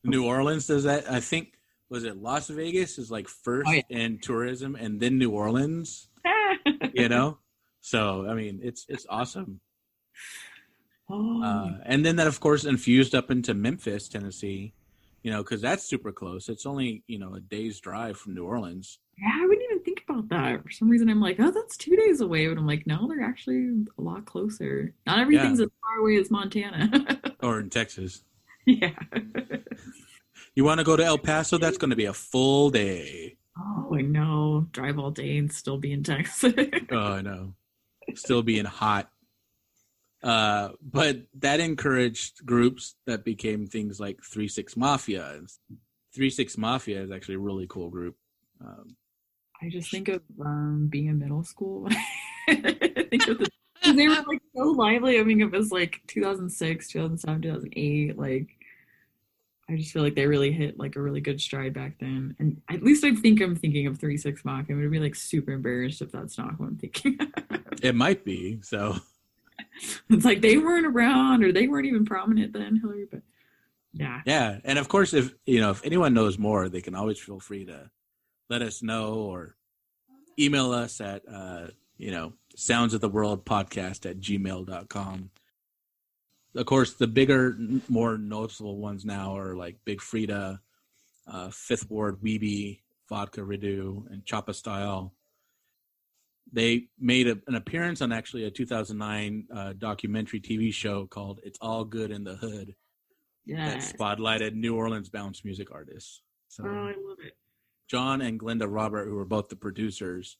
New 0.03 0.25
Orleans 0.25 0.67
does 0.67 0.83
that. 0.85 1.09
I 1.11 1.19
think 1.19 1.58
was 1.89 2.03
it 2.03 2.17
Las 2.21 2.47
Vegas 2.49 2.97
is 2.97 3.09
like 3.11 3.27
first 3.27 3.67
Oh, 3.69 3.73
yeah. 3.73 3.81
in 3.89 4.19
tourism, 4.19 4.75
and 4.75 4.99
then 4.99 5.17
New 5.17 5.31
Orleans. 5.31 6.07
You 6.93 7.07
know, 7.09 7.37
so 7.81 8.25
I 8.29 8.33
mean, 8.33 8.59
it's 8.63 8.85
it's 8.89 9.05
awesome. 9.09 9.59
oh, 11.09 11.43
Uh, 11.43 11.77
and 11.85 12.05
then 12.05 12.15
that, 12.17 12.27
of 12.27 12.39
course, 12.39 12.65
infused 12.65 13.15
up 13.15 13.31
into 13.31 13.53
Memphis, 13.53 14.07
Tennessee. 14.09 14.73
You 15.23 15.31
know, 15.31 15.43
because 15.43 15.61
that's 15.61 15.83
super 15.83 16.11
close. 16.13 16.47
It's 16.47 16.65
only 16.65 17.03
you 17.07 17.19
know 17.19 17.33
a 17.35 17.39
day's 17.41 17.79
drive 17.79 18.17
from 18.17 18.35
New 18.35 18.45
Orleans. 18.45 18.99
Yeah, 19.17 19.31
I 19.33 19.45
wouldn't 19.45 19.65
even 19.69 19.83
think 19.83 20.03
about 20.07 20.29
that. 20.29 20.63
For 20.63 20.71
some 20.71 20.87
reason, 20.89 21.09
I'm 21.09 21.19
like, 21.19 21.37
oh, 21.39 21.51
that's 21.51 21.75
two 21.75 21.95
days 21.97 22.21
away. 22.21 22.47
But 22.47 22.57
I'm 22.57 22.65
like, 22.67 22.87
no, 22.87 23.05
they're 23.07 23.21
actually 23.23 23.85
a 23.97 24.01
lot 24.01 24.25
closer. 24.25 24.93
Not 25.05 25.19
everything's 25.19 25.59
as 25.59 25.67
far 25.81 25.99
away 25.99 26.15
as 26.17 26.31
Montana. 26.31 27.19
or 27.43 27.59
in 27.59 27.69
Texas. 27.69 28.23
yeah. 28.65 28.91
You 30.59 30.65
want 30.65 30.79
to 30.79 30.83
go 30.83 30.97
to 30.97 31.05
El 31.05 31.17
Paso? 31.17 31.57
That's 31.57 31.77
going 31.77 31.91
to 31.91 31.95
be 31.95 32.03
a 32.03 32.13
full 32.13 32.69
day. 32.69 33.37
Oh, 33.57 33.95
I 33.95 34.01
know. 34.01 34.67
Drive 34.73 34.99
all 34.99 35.09
day 35.09 35.37
and 35.37 35.49
still 35.49 35.77
be 35.77 35.93
in 35.93 36.03
Texas. 36.03 36.53
Oh, 36.91 37.13
I 37.13 37.21
know. 37.21 37.53
Still 38.15 38.43
being 38.43 38.65
hot. 38.65 39.09
Uh, 40.21 40.71
but 40.81 41.21
that 41.35 41.61
encouraged 41.61 42.45
groups 42.45 42.95
that 43.07 43.23
became 43.23 43.67
things 43.67 44.01
like 44.01 44.19
Three 44.21 44.49
Six 44.49 44.75
Mafia. 44.75 45.39
Three 46.13 46.29
Six 46.29 46.57
Mafia 46.57 47.03
is 47.03 47.09
actually 47.09 47.35
a 47.35 47.39
really 47.39 47.67
cool 47.69 47.89
group. 47.89 48.17
Um, 48.59 48.97
I 49.61 49.69
just 49.69 49.89
think 49.89 50.09
of 50.09 50.21
um, 50.41 50.89
being 50.91 51.05
in 51.05 51.19
middle 51.19 51.45
school. 51.45 51.87
I 52.49 52.55
think 53.09 53.29
of 53.29 53.37
the, 53.37 53.49
they 53.95 54.09
were 54.09 54.15
like 54.15 54.41
so 54.53 54.63
lively. 54.63 55.21
I 55.21 55.23
mean, 55.23 55.39
it 55.39 55.51
was 55.51 55.71
like 55.71 56.01
2006, 56.07 56.89
2007, 56.89 57.43
2008. 57.43 58.17
Like, 58.17 58.58
I 59.69 59.75
just 59.75 59.91
feel 59.91 60.01
like 60.01 60.15
they 60.15 60.25
really 60.25 60.51
hit 60.51 60.79
like 60.79 60.95
a 60.95 61.01
really 61.01 61.21
good 61.21 61.39
stride 61.39 61.73
back 61.73 61.99
then. 61.99 62.35
And 62.39 62.61
at 62.69 62.83
least 62.83 63.03
I 63.03 63.13
think 63.13 63.39
I'm 63.39 63.55
thinking 63.55 63.85
of 63.87 63.99
Three 63.99 64.17
Six 64.17 64.43
Mach. 64.43 64.65
I'm 64.69 64.77
gonna 64.77 64.89
be 64.89 64.99
like 64.99 65.15
super 65.15 65.51
embarrassed 65.51 66.01
if 66.01 66.11
that's 66.11 66.37
not 66.37 66.59
what 66.59 66.67
I'm 66.67 66.77
thinking. 66.77 67.19
it 67.81 67.95
might 67.95 68.25
be 68.25 68.59
so. 68.61 68.97
it's 70.09 70.25
like 70.25 70.41
they 70.41 70.57
weren't 70.57 70.87
around 70.87 71.43
or 71.43 71.51
they 71.51 71.67
weren't 71.67 71.85
even 71.85 72.05
prominent 72.05 72.53
then, 72.53 72.77
Hillary. 72.77 73.07
But 73.09 73.21
yeah, 73.93 74.21
Yeah, 74.25 74.57
and 74.63 74.79
of 74.79 74.89
course, 74.89 75.13
if 75.13 75.33
you 75.45 75.59
know 75.59 75.71
if 75.71 75.85
anyone 75.85 76.13
knows 76.13 76.39
more, 76.39 76.67
they 76.67 76.81
can 76.81 76.95
always 76.95 77.19
feel 77.19 77.39
free 77.39 77.65
to 77.65 77.91
let 78.49 78.61
us 78.61 78.81
know 78.81 79.13
or 79.13 79.55
email 80.39 80.71
us 80.71 80.99
at 80.99 81.21
uh, 81.31 81.67
you 81.97 82.11
know 82.11 82.33
sounds 82.55 82.95
of 82.95 83.01
the 83.01 83.09
world 83.09 83.45
podcast 83.45 84.09
at 84.09 84.19
gmail.com 84.19 85.29
of 86.55 86.65
course 86.65 86.93
the 86.93 87.07
bigger 87.07 87.57
more 87.87 88.17
noticeable 88.17 88.77
ones 88.77 89.05
now 89.05 89.37
are 89.37 89.55
like 89.55 89.77
big 89.85 89.99
freedia 89.99 90.59
uh, 91.27 91.49
fifth 91.51 91.89
ward 91.89 92.19
weebie 92.21 92.81
vockah 93.09 93.45
redu 93.45 94.03
and 94.11 94.25
choppa 94.25 94.53
style 94.53 95.13
they 96.51 96.87
made 96.99 97.27
a, 97.27 97.37
an 97.47 97.53
appearance 97.53 98.01
on 98.01 98.11
actually 98.11 98.45
a 98.45 98.51
2009 98.51 99.47
uh, 99.55 99.73
documentary 99.77 100.39
tv 100.39 100.73
show 100.73 101.05
called 101.05 101.39
it's 101.43 101.59
all 101.61 101.85
good 101.85 102.11
in 102.11 102.23
the 102.23 102.35
hood 102.35 102.75
yeah. 103.45 103.69
that 103.69 103.79
spotlighted 103.79 104.53
new 104.53 104.75
orleans 104.75 105.09
bounce 105.09 105.45
music 105.45 105.71
artists 105.71 106.21
so 106.49 106.65
Oh, 106.65 106.87
I 106.87 106.95
love 106.97 107.19
it. 107.23 107.33
John 107.87 108.21
and 108.21 108.39
Glenda 108.39 108.67
Robert, 108.67 109.07
who 109.07 109.15
were 109.15 109.25
both 109.25 109.49
the 109.49 109.55
producers, 109.55 110.37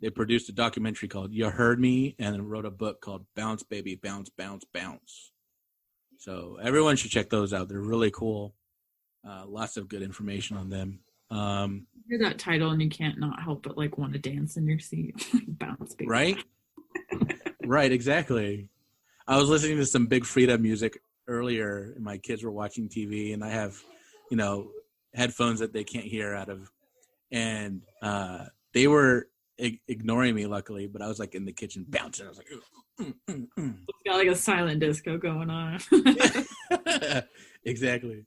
they 0.00 0.10
produced 0.10 0.48
a 0.48 0.52
documentary 0.52 1.08
called 1.08 1.32
"You 1.32 1.50
Heard 1.50 1.80
Me" 1.80 2.14
and 2.18 2.48
wrote 2.50 2.66
a 2.66 2.70
book 2.70 3.00
called 3.00 3.26
"Bounce 3.34 3.62
Baby 3.62 3.96
Bounce 3.96 4.30
Bounce 4.30 4.64
Bounce." 4.72 5.32
So 6.18 6.58
everyone 6.62 6.96
should 6.96 7.10
check 7.10 7.30
those 7.30 7.52
out. 7.52 7.68
They're 7.68 7.80
really 7.80 8.10
cool. 8.10 8.54
Uh, 9.26 9.44
lots 9.46 9.76
of 9.76 9.88
good 9.88 10.02
information 10.02 10.56
on 10.56 10.68
them. 10.70 11.00
Um, 11.30 11.86
You 12.08 12.18
hear 12.18 12.28
that 12.28 12.38
title 12.38 12.70
and 12.70 12.80
you 12.80 12.88
can't 12.88 13.18
not 13.18 13.42
help 13.42 13.62
but 13.64 13.76
like 13.76 13.98
want 13.98 14.12
to 14.12 14.18
dance 14.18 14.56
in 14.56 14.66
your 14.66 14.78
seat, 14.78 15.14
bounce, 15.48 15.94
baby. 15.94 16.08
right? 16.08 16.44
right, 17.64 17.90
exactly. 17.90 18.68
I 19.26 19.36
was 19.36 19.48
listening 19.48 19.78
to 19.78 19.86
some 19.86 20.06
Big 20.06 20.22
Freedia 20.24 20.60
music 20.60 21.00
earlier, 21.26 21.92
and 21.96 22.04
my 22.04 22.18
kids 22.18 22.44
were 22.44 22.52
watching 22.52 22.88
TV, 22.88 23.34
and 23.34 23.42
I 23.44 23.48
have, 23.50 23.76
you 24.30 24.36
know, 24.36 24.70
headphones 25.14 25.58
that 25.60 25.72
they 25.72 25.82
can't 25.82 26.04
hear 26.04 26.32
out 26.32 26.48
of, 26.48 26.70
and 27.32 27.82
uh, 28.02 28.44
they 28.72 28.86
were 28.86 29.28
ig- 29.58 29.80
ignoring 29.88 30.36
me, 30.36 30.46
luckily. 30.46 30.86
But 30.86 31.02
I 31.02 31.08
was 31.08 31.18
like 31.18 31.34
in 31.34 31.44
the 31.44 31.52
kitchen 31.52 31.84
bouncing. 31.88 32.26
I 32.26 32.28
was 32.28 32.38
like, 32.38 32.46
"Mm, 33.00 33.14
mm, 33.28 33.48
mm, 33.58 33.76
It's 33.88 33.98
got 34.06 34.16
like 34.16 34.28
a 34.28 34.34
silent 34.36 34.80
disco 34.80 35.18
going 35.18 35.50
on. 35.50 35.78
mm." 35.78 37.24
exactly. 37.64 38.24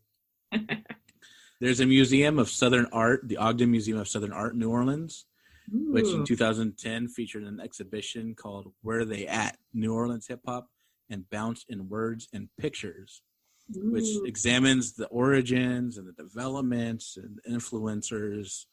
There's 1.62 1.80
a 1.82 1.86
museum 1.86 2.40
of 2.40 2.50
Southern 2.50 2.86
Art, 2.92 3.28
the 3.28 3.38
Ogden 3.38 3.70
Museum 3.72 3.98
of 3.98 4.08
Southern 4.08 4.32
Art, 4.32 4.54
in 4.54 4.60
New 4.60 4.70
Orleans. 4.72 5.26
which 5.72 6.08
in 6.08 6.24
2010 6.26 7.08
featured 7.10 7.44
an 7.44 7.60
exhibition 7.60 8.34
called 8.34 8.72
Where 8.82 9.00
are 9.02 9.06
They 9.06 9.28
At? 9.28 9.58
New 9.74 9.94
Orleans 9.94 10.28
Hip 10.28 10.42
Hop 10.48 10.68
and 11.10 11.30
Bounce 11.30 11.66
in 11.70 11.90
Words 11.90 12.28
and 12.34 12.50
Pictures, 12.58 13.22
which 13.68 14.08
examines 14.26 14.94
the 14.94 15.06
origins 15.08 15.98
and 15.98 16.08
the 16.08 16.14
developments 16.14 17.18
and 17.18 17.40
influencers. 17.48 18.66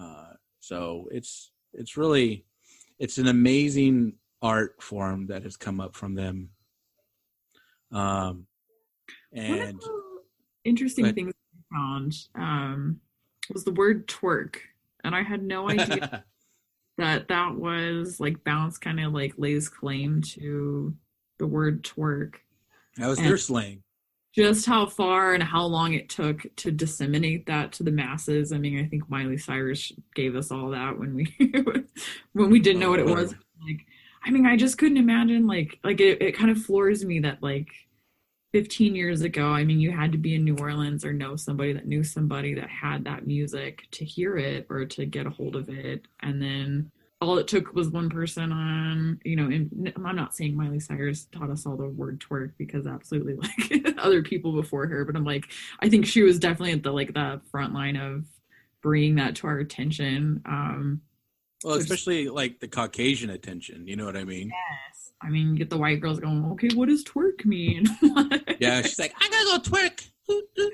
Uh, 0.00 0.34
so 0.60 1.08
it's 1.10 1.50
it's 1.72 1.96
really 1.96 2.44
it's 3.00 3.18
an 3.18 3.26
amazing 3.26 4.14
art 4.42 4.82
form 4.82 5.26
that 5.26 5.42
has 5.42 5.56
come 5.56 5.80
up 5.80 5.94
from 5.96 6.14
them. 6.14 6.50
Um, 7.92 8.46
One 9.32 9.60
of 9.60 9.68
and 9.68 9.80
the 9.80 10.02
interesting 10.64 11.04
ahead. 11.06 11.14
things 11.14 11.32
I 11.72 11.76
found 11.76 12.14
um, 12.34 13.00
was 13.52 13.64
the 13.64 13.72
word 13.72 14.06
twerk, 14.08 14.56
and 15.04 15.14
I 15.14 15.22
had 15.22 15.42
no 15.42 15.70
idea 15.70 16.24
that 16.98 17.28
that 17.28 17.54
was 17.54 18.20
like 18.20 18.44
bounce 18.44 18.78
kind 18.78 19.00
of 19.00 19.12
like 19.12 19.34
lays 19.38 19.68
claim 19.68 20.20
to 20.22 20.94
the 21.38 21.46
word 21.46 21.82
twerk. 21.84 22.34
that 22.96 23.06
was 23.08 23.18
and- 23.18 23.28
their 23.28 23.38
slang. 23.38 23.82
Just 24.34 24.66
how 24.66 24.86
far 24.86 25.32
and 25.32 25.42
how 25.42 25.64
long 25.64 25.94
it 25.94 26.08
took 26.10 26.46
to 26.56 26.70
disseminate 26.70 27.46
that 27.46 27.72
to 27.72 27.82
the 27.82 27.90
masses. 27.90 28.52
I 28.52 28.58
mean, 28.58 28.78
I 28.78 28.86
think 28.86 29.08
Miley 29.10 29.38
Cyrus 29.38 29.90
gave 30.14 30.36
us 30.36 30.52
all 30.52 30.68
that 30.70 30.96
when 30.96 31.14
we 31.14 31.34
when 32.34 32.50
we 32.50 32.60
didn't 32.60 32.78
know 32.78 32.90
what 32.90 33.00
it 33.00 33.06
was. 33.06 33.34
Like, 33.66 33.86
I 34.24 34.30
mean, 34.30 34.46
I 34.46 34.56
just 34.56 34.78
couldn't 34.78 34.98
imagine 34.98 35.46
like 35.46 35.78
like 35.84 36.00
it, 36.00 36.20
it 36.22 36.32
kind 36.36 36.50
of 36.50 36.62
floors 36.62 37.04
me 37.04 37.20
that 37.20 37.42
like 37.42 37.68
15 38.52 38.94
years 38.94 39.20
ago, 39.22 39.48
I 39.48 39.64
mean, 39.64 39.78
you 39.78 39.90
had 39.90 40.12
to 40.12 40.18
be 40.18 40.34
in 40.34 40.44
New 40.44 40.56
Orleans 40.56 41.04
or 41.04 41.12
know 41.12 41.36
somebody 41.36 41.72
that 41.74 41.86
knew 41.86 42.02
somebody 42.02 42.54
that 42.54 42.68
had 42.70 43.04
that 43.04 43.26
music 43.26 43.86
to 43.92 44.04
hear 44.04 44.38
it 44.38 44.66
or 44.70 44.86
to 44.86 45.04
get 45.04 45.26
a 45.26 45.30
hold 45.30 45.54
of 45.54 45.68
it. 45.68 46.06
And 46.20 46.40
then 46.40 46.90
all 47.20 47.36
it 47.38 47.48
took 47.48 47.74
was 47.74 47.88
one 47.88 48.08
person 48.08 48.52
on, 48.52 49.20
you 49.24 49.36
know, 49.36 49.46
and 49.46 49.92
I'm 49.96 50.16
not 50.16 50.34
saying 50.34 50.56
Miley 50.56 50.80
Cyrus 50.80 51.26
taught 51.26 51.50
us 51.50 51.66
all 51.66 51.76
the 51.76 51.88
word 51.88 52.20
twerk 52.20 52.52
because 52.56 52.86
absolutely 52.86 53.34
like 53.72 53.98
other 53.98 54.22
people 54.22 54.52
before 54.52 54.86
her, 54.86 55.04
but 55.04 55.16
I'm 55.16 55.24
like, 55.24 55.46
I 55.80 55.88
think 55.88 56.06
she 56.06 56.22
was 56.22 56.38
definitely 56.38 56.72
at 56.72 56.82
the 56.82 56.92
like 56.92 57.12
the 57.12 57.40
front 57.50 57.74
line 57.74 57.96
of 57.96 58.24
bringing 58.82 59.16
that 59.16 59.34
to 59.36 59.46
our 59.48 59.58
attention. 59.58 60.40
Um, 60.46 61.02
Well, 61.64 61.74
especially 61.76 62.28
like 62.28 62.60
the 62.60 62.68
Caucasian 62.68 63.30
attention. 63.30 63.86
You 63.88 63.96
know 63.96 64.04
what 64.06 64.16
I 64.16 64.24
mean? 64.24 64.48
yes. 64.48 65.12
I 65.20 65.28
mean, 65.30 65.56
get 65.56 65.68
the 65.70 65.76
white 65.78 66.00
girls 66.00 66.20
going, 66.20 66.44
okay, 66.52 66.68
what 66.74 66.88
does 66.88 67.04
twerk 67.04 67.44
mean? 67.44 67.86
Yeah, 68.60 68.82
she's 68.82 68.98
like, 68.98 69.14
I 69.20 69.28
gotta 69.28 69.62
go 69.70 69.76
twerk. 69.76 70.08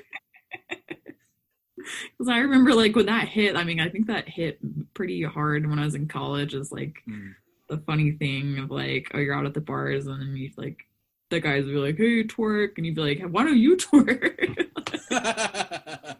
Because 2.16 2.28
I 2.30 2.38
remember 2.38 2.72
like 2.72 2.96
when 2.96 3.06
that 3.06 3.28
hit, 3.28 3.56
I 3.56 3.64
mean, 3.64 3.78
I 3.78 3.90
think 3.90 4.06
that 4.06 4.26
hit 4.26 4.58
pretty 4.94 5.22
hard 5.22 5.68
when 5.68 5.78
I 5.78 5.84
was 5.84 5.94
in 5.94 6.06
college 6.08 6.54
is 6.54 6.72
like 6.72 7.02
Mm. 7.06 7.34
the 7.68 7.76
funny 7.78 8.12
thing 8.12 8.58
of 8.58 8.70
like, 8.70 9.10
oh, 9.12 9.18
you're 9.18 9.34
out 9.34 9.44
at 9.44 9.52
the 9.52 9.60
bars 9.60 10.06
and 10.06 10.18
then 10.20 10.34
you 10.34 10.50
like 10.56 10.86
the 11.30 11.40
guys 11.40 11.64
would 11.66 11.72
be 11.72 11.78
like, 11.78 11.98
hey, 11.98 12.24
twerk, 12.24 12.78
and 12.78 12.86
you'd 12.86 12.94
be 12.94 13.02
like, 13.02 13.20
why 13.30 13.42
don't 13.44 13.58
you 13.58 13.76
twerk? 13.76 14.66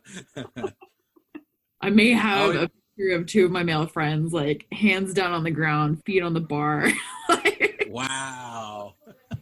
I 1.81 1.91
may 1.91 2.11
have 2.11 2.55
Oh, 2.57 2.63
a 2.65 2.71
picture 2.97 3.15
of 3.15 3.27
two 3.27 3.45
of 3.45 3.51
my 3.51 3.63
male 3.63 3.87
friends 3.87 4.33
like 4.33 4.67
hands 4.73 5.15
down 5.15 5.33
on 5.33 5.45
the 5.45 5.51
ground, 5.51 6.03
feet 6.05 6.23
on 6.23 6.35
the 6.35 6.41
bar. 6.41 6.91
like, 7.29 7.87
wow. 7.91 8.95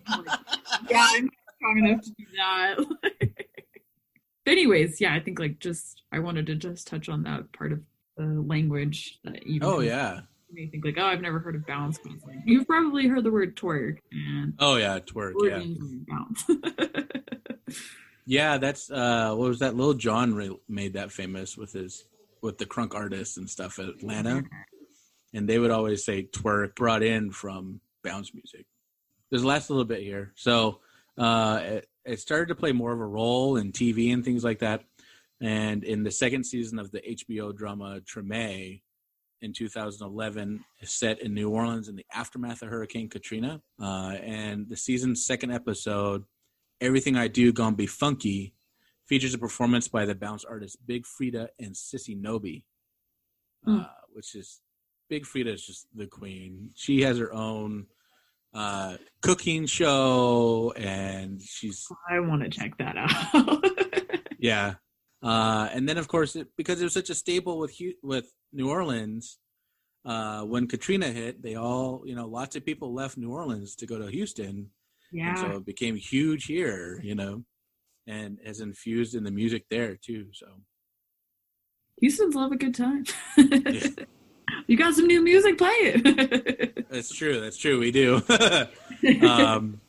yeah, 0.90 1.06
I'm 1.10 1.24
not 1.24 1.34
strong 1.56 1.78
enough 1.78 2.02
to 2.02 2.10
do 2.10 2.24
that. 2.36 2.76
but 4.44 4.52
anyways, 4.52 5.00
yeah, 5.00 5.14
I 5.14 5.20
think 5.20 5.38
like 5.38 5.58
just 5.58 6.02
I 6.12 6.18
wanted 6.18 6.46
to 6.46 6.54
just 6.54 6.86
touch 6.86 7.08
on 7.08 7.22
that 7.24 7.52
part 7.52 7.72
of 7.72 7.80
the 8.16 8.24
language 8.24 9.18
that 9.24 9.46
you 9.46 9.60
Oh 9.62 9.80
yeah. 9.80 10.20
You 10.54 10.68
think 10.68 10.84
like, 10.84 10.98
oh, 10.98 11.06
I've 11.06 11.22
never 11.22 11.38
heard 11.38 11.54
of 11.54 11.66
bounce. 11.66 11.98
You've 12.44 12.66
probably 12.66 13.06
heard 13.06 13.24
the 13.24 13.30
word 13.30 13.56
twerk 13.56 14.00
and 14.12 14.52
Oh 14.58 14.76
yeah, 14.76 14.98
twerk. 14.98 15.32
Yeah. 15.42 15.62
bounce. 16.06 16.44
Yeah, 18.26 18.58
that's 18.58 18.90
uh 18.90 19.34
what 19.34 19.48
was 19.48 19.58
that 19.60 19.76
Lil 19.76 19.94
Jon 19.94 20.58
made 20.68 20.92
that 20.92 21.10
famous 21.10 21.56
with 21.56 21.72
his 21.72 22.04
with 22.42 22.58
the 22.58 22.66
crunk 22.66 22.94
artists 22.94 23.36
and 23.36 23.48
stuff 23.48 23.78
at 23.78 23.88
Atlanta. 23.88 24.42
And 25.32 25.48
they 25.48 25.58
would 25.58 25.70
always 25.70 26.04
say 26.04 26.24
twerk 26.24 26.74
brought 26.74 27.02
in 27.02 27.30
from 27.30 27.80
bounce 28.04 28.34
music. 28.34 28.66
There's 29.30 29.42
the 29.42 29.48
last 29.48 29.70
little 29.70 29.84
bit 29.84 30.02
here. 30.02 30.32
So 30.36 30.80
uh 31.18 31.60
it, 31.62 31.88
it 32.04 32.20
started 32.20 32.48
to 32.48 32.54
play 32.54 32.72
more 32.72 32.92
of 32.92 33.00
a 33.00 33.06
role 33.06 33.56
in 33.56 33.72
TV 33.72 34.12
and 34.12 34.24
things 34.24 34.44
like 34.44 34.58
that. 34.58 34.82
And 35.40 35.84
in 35.84 36.02
the 36.02 36.10
second 36.10 36.44
season 36.44 36.78
of 36.78 36.90
the 36.90 37.00
HBO 37.00 37.54
drama 37.54 38.00
Treme 38.00 38.80
in 39.42 39.52
2011 39.52 40.64
is 40.80 40.90
set 40.90 41.20
in 41.20 41.34
New 41.34 41.50
Orleans 41.50 41.88
in 41.88 41.96
the 41.96 42.06
aftermath 42.14 42.62
of 42.62 42.68
Hurricane 42.68 43.08
Katrina. 43.08 43.60
Uh, 43.80 44.16
and 44.22 44.68
the 44.68 44.76
season's 44.76 45.26
second 45.26 45.50
episode, 45.50 46.24
Everything 46.80 47.16
I 47.16 47.28
Do 47.28 47.52
Gonna 47.52 47.76
Be 47.76 47.86
Funky, 47.86 48.54
features 49.12 49.34
a 49.34 49.38
performance 49.38 49.88
by 49.88 50.06
the 50.06 50.14
bounce 50.14 50.42
artists 50.42 50.74
Big 50.74 51.04
Freedia 51.04 51.48
and 51.58 51.74
Sissy 51.74 52.18
Nobby, 52.18 52.64
uh, 53.66 53.70
Mm. 53.70 53.90
which 54.14 54.34
is 54.34 54.62
Big 55.10 55.24
Freedia 55.26 55.52
is 55.52 55.66
just 55.66 55.86
the 55.94 56.06
queen. 56.06 56.70
She 56.74 57.02
has 57.02 57.18
her 57.18 57.30
own 57.30 57.88
uh, 58.54 58.96
cooking 59.20 59.66
show, 59.66 60.72
and 60.78 61.42
she's 61.42 61.86
I 62.08 62.20
want 62.20 62.42
to 62.42 62.48
check 62.48 62.72
that 62.78 62.96
out. 62.96 64.30
yeah. 64.38 64.76
Uh, 65.22 65.68
and 65.74 65.86
then, 65.86 65.98
of 65.98 66.08
course, 66.08 66.34
it, 66.34 66.48
because 66.56 66.80
it 66.80 66.84
was 66.84 66.94
such 66.94 67.10
a 67.10 67.14
staple 67.14 67.58
with 67.58 67.74
with 68.02 68.32
New 68.50 68.70
Orleans, 68.70 69.38
uh, 70.06 70.40
when 70.44 70.68
Katrina 70.68 71.08
hit, 71.08 71.42
they 71.42 71.54
all, 71.54 72.02
you 72.06 72.14
know, 72.14 72.26
lots 72.26 72.56
of 72.56 72.64
people 72.64 72.94
left 72.94 73.18
New 73.18 73.30
Orleans 73.30 73.76
to 73.76 73.84
go 73.86 73.98
to 73.98 74.06
Houston, 74.10 74.70
Yeah. 75.12 75.28
And 75.28 75.38
so 75.38 75.46
it 75.58 75.66
became 75.66 75.96
huge 75.96 76.44
here, 76.46 76.98
you 77.02 77.14
know, 77.14 77.44
and 78.06 78.38
has 78.44 78.60
infused 78.60 79.14
in 79.14 79.24
the 79.24 79.30
music 79.30 79.64
there 79.70 79.96
too. 79.96 80.26
So 80.32 80.46
Houston's 82.00 82.34
love 82.34 82.52
a 82.52 82.56
good 82.56 82.74
time. 82.74 83.04
you 84.66 84.76
got 84.76 84.94
some 84.94 85.06
new 85.06 85.22
music, 85.22 85.58
play 85.58 85.70
it. 85.70 86.88
that's 86.90 87.14
true. 87.14 87.40
That's 87.40 87.56
true. 87.56 87.78
We 87.78 87.92
do. 87.92 88.22
um, 89.26 89.80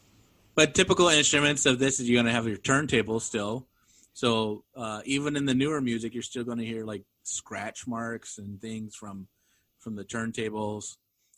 but 0.55 0.75
typical 0.75 1.07
instruments 1.09 1.65
of 1.65 1.79
this 1.79 1.99
is 1.99 2.09
you're 2.09 2.17
going 2.17 2.27
to 2.27 2.31
have 2.31 2.47
your 2.47 2.57
turntable 2.57 3.19
still. 3.19 3.67
So 4.13 4.63
uh, 4.75 5.01
even 5.05 5.35
in 5.35 5.45
the 5.45 5.55
newer 5.55 5.81
music, 5.81 6.13
you're 6.13 6.21
still 6.21 6.43
going 6.43 6.59
to 6.59 6.65
hear 6.65 6.85
like 6.85 7.03
scratch 7.23 7.87
marks 7.87 8.37
and 8.37 8.61
things 8.61 8.95
from 8.95 9.27
from 9.79 9.95
the 9.95 10.03
turntables. 10.03 10.97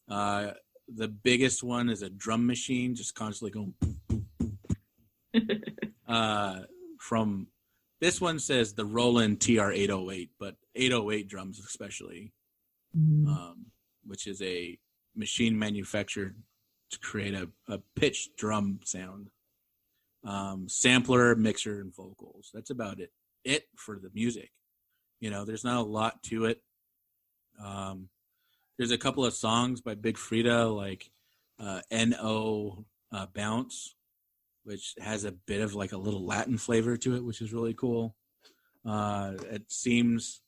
Uh, 0.10 0.52
the 0.94 1.08
biggest 1.08 1.64
one 1.64 1.90
is 1.90 2.02
a 2.02 2.10
drum 2.10 2.46
machine, 2.46 2.94
just 2.96 3.16
constantly 3.16 3.52
going. 3.52 3.74
Uh, 6.08 6.62
from 7.00 7.48
this 8.02 8.20
one 8.22 8.40
says 8.40 8.74
the 8.74 8.86
Roland 8.86 9.40
TR808, 9.40 10.30
but 10.40 10.56
808 10.76 11.28
drums 11.28 11.60
especially, 11.60 12.34
Mm. 12.96 13.28
um, 13.28 13.66
which 14.06 14.26
is 14.28 14.42
a 14.42 14.78
machine 15.16 15.58
manufactured 15.60 16.42
to 16.92 17.00
create 17.00 17.34
a, 17.34 17.50
a 17.68 17.80
pitch 17.96 18.30
drum 18.38 18.80
sound. 18.86 19.30
Um, 20.24 20.68
sampler, 20.70 21.36
mixer, 21.36 21.82
and 21.82 21.94
vocals. 21.94 22.50
That's 22.54 22.70
about 22.70 23.00
it. 23.00 23.12
It 23.44 23.68
for 23.76 24.00
the 24.00 24.10
music. 24.14 24.52
You 25.20 25.30
know, 25.30 25.46
there's 25.46 25.64
not 25.64 25.78
a 25.82 25.88
lot 25.88 26.24
to 26.24 26.46
it. 26.46 26.62
Um, 27.64 28.10
there's 28.78 28.92
a 28.92 28.98
couple 28.98 29.24
of 29.26 29.34
songs 29.34 29.82
by 29.82 29.96
Big 29.96 30.18
Freedia, 30.18 30.74
like 30.76 31.12
uh, 31.60 31.82
"No 31.92 32.86
uh, 33.12 33.28
Bounce," 33.34 33.96
which 34.66 34.96
has 35.00 35.24
a 35.24 35.32
bit 35.32 35.62
of 35.62 35.74
like 35.74 35.94
a 35.94 35.98
little 35.98 36.26
Latin 36.26 36.58
flavor 36.58 36.98
to 36.98 37.16
it, 37.16 37.24
which 37.24 37.42
is 37.42 37.54
really 37.54 37.74
cool. 37.74 38.16
Uh, 38.86 39.34
it 39.52 39.64
seems 39.72 40.42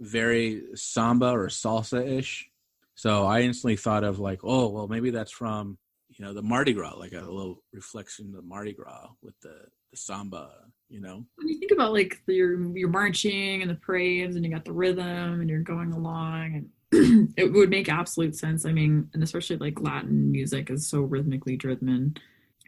very 0.00 0.62
samba 0.74 1.30
or 1.30 1.48
salsa 1.48 2.18
ish. 2.18 2.48
So 2.94 3.26
I 3.26 3.40
instantly 3.40 3.76
thought 3.76 4.04
of 4.04 4.18
like, 4.18 4.40
oh, 4.42 4.68
well, 4.68 4.88
maybe 4.88 5.10
that's 5.10 5.32
from 5.32 5.78
you 6.08 6.24
know 6.24 6.32
the 6.32 6.42
Mardi 6.42 6.72
Gras, 6.72 6.94
like 6.96 7.12
a 7.12 7.20
little 7.20 7.62
reflection 7.72 8.26
of 8.26 8.32
the 8.32 8.42
Mardi 8.42 8.72
Gras 8.72 9.08
with 9.22 9.38
the 9.40 9.56
the 9.90 9.96
samba, 9.96 10.50
you 10.88 11.00
know. 11.00 11.24
When 11.36 11.48
you 11.48 11.58
think 11.58 11.72
about 11.72 11.92
like 11.92 12.22
your 12.26 12.76
your 12.76 12.88
marching 12.88 13.62
and 13.62 13.70
the 13.70 13.74
parades, 13.74 14.36
and 14.36 14.44
you 14.44 14.50
got 14.50 14.64
the 14.64 14.72
rhythm, 14.72 15.40
and 15.40 15.50
you're 15.50 15.60
going 15.60 15.92
along, 15.92 16.68
and 16.92 17.32
it 17.36 17.52
would 17.52 17.70
make 17.70 17.88
absolute 17.88 18.36
sense. 18.36 18.64
I 18.64 18.72
mean, 18.72 19.10
and 19.12 19.22
especially 19.22 19.56
like 19.56 19.80
Latin 19.80 20.30
music 20.30 20.70
is 20.70 20.86
so 20.86 21.00
rhythmically 21.00 21.56
driven. 21.56 22.16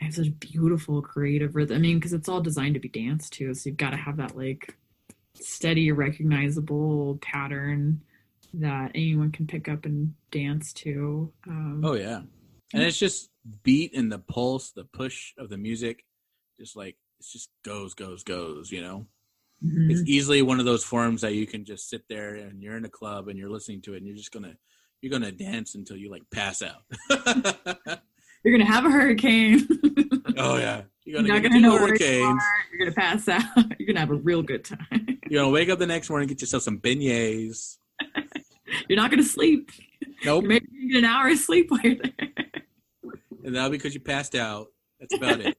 It 0.00 0.04
has 0.04 0.16
such 0.16 0.38
beautiful 0.38 1.02
creative 1.02 1.56
rhythm. 1.56 1.76
I 1.76 1.80
mean, 1.80 1.98
because 1.98 2.12
it's 2.12 2.28
all 2.28 2.40
designed 2.40 2.74
to 2.74 2.80
be 2.80 2.88
danced 2.88 3.32
to, 3.34 3.52
so 3.54 3.68
you've 3.68 3.76
got 3.76 3.90
to 3.90 3.96
have 3.96 4.16
that 4.18 4.36
like 4.36 4.76
steady, 5.34 5.92
recognizable 5.92 7.18
pattern 7.20 8.02
that 8.54 8.92
anyone 8.94 9.32
can 9.32 9.46
pick 9.46 9.68
up 9.68 9.84
and 9.84 10.14
dance 10.30 10.72
to. 10.72 11.32
Um, 11.46 11.82
Oh 11.84 11.94
yeah, 11.94 12.22
and 12.72 12.82
it's 12.82 12.98
just 12.98 13.30
beat 13.62 13.94
and 13.94 14.10
the 14.10 14.18
pulse, 14.18 14.70
the 14.70 14.84
push 14.84 15.32
of 15.38 15.48
the 15.48 15.58
music, 15.58 16.04
just 16.58 16.76
like 16.76 16.96
it 17.20 17.26
just 17.30 17.50
goes, 17.64 17.94
goes, 17.94 18.22
goes. 18.22 18.70
You 18.70 18.82
know, 18.82 19.06
mhm. 19.64 19.90
it's 19.90 20.08
easily 20.08 20.42
one 20.42 20.60
of 20.60 20.66
those 20.66 20.84
forms 20.84 21.22
that 21.22 21.34
you 21.34 21.46
can 21.46 21.64
just 21.64 21.88
sit 21.88 22.02
there 22.08 22.34
and 22.34 22.62
you're 22.62 22.76
in 22.76 22.84
a 22.84 22.90
club 22.90 23.28
and 23.28 23.38
you're 23.38 23.50
listening 23.50 23.82
to 23.82 23.94
it 23.94 23.98
and 23.98 24.06
you're 24.06 24.16
just 24.16 24.32
gonna 24.32 24.54
you're 25.00 25.12
gonna 25.12 25.32
dance 25.32 25.74
until 25.74 25.96
you 25.96 26.10
like 26.10 26.22
pass 26.30 26.62
out. 26.62 26.82
You're 28.48 28.56
gonna 28.58 28.70
have 28.70 28.86
a 28.86 28.90
hurricane. 28.90 29.68
oh 30.38 30.56
yeah, 30.56 30.82
you're 31.04 31.20
You're 31.20 31.22
gonna 31.22 31.28
not 31.34 31.42
get 31.42 31.48
gonna 31.50 31.60
know 31.60 31.74
where 31.74 31.82
you 31.82 31.88
hurricanes. 31.88 32.42
are. 32.42 32.64
You're 32.72 32.78
gonna 32.86 32.94
pass 32.94 33.28
out. 33.28 33.42
You're 33.78 33.86
gonna 33.88 34.00
have 34.00 34.10
a 34.10 34.14
real 34.14 34.42
good 34.42 34.64
time. 34.64 34.78
You're 35.28 35.42
gonna 35.42 35.50
wake 35.52 35.68
up 35.68 35.78
the 35.78 35.86
next 35.86 36.08
morning, 36.08 36.28
get 36.28 36.40
yourself 36.40 36.62
some 36.62 36.78
beignets. 36.78 37.76
You're 38.88 38.96
not 38.96 39.10
gonna 39.10 39.22
sleep. 39.22 39.70
Nope, 40.24 40.46
Maybe 40.46 40.66
you 40.72 40.92
get 40.92 40.98
an 41.00 41.04
hour 41.04 41.28
of 41.28 41.36
sleep 41.36 41.70
while 41.70 41.80
you're 41.82 41.96
there. 41.96 42.12
and 43.44 43.54
that'll 43.54 43.68
be 43.68 43.76
because 43.76 43.92
you 43.92 44.00
passed 44.00 44.34
out. 44.34 44.68
That's 44.98 45.14
about 45.14 45.40
it. 45.40 45.58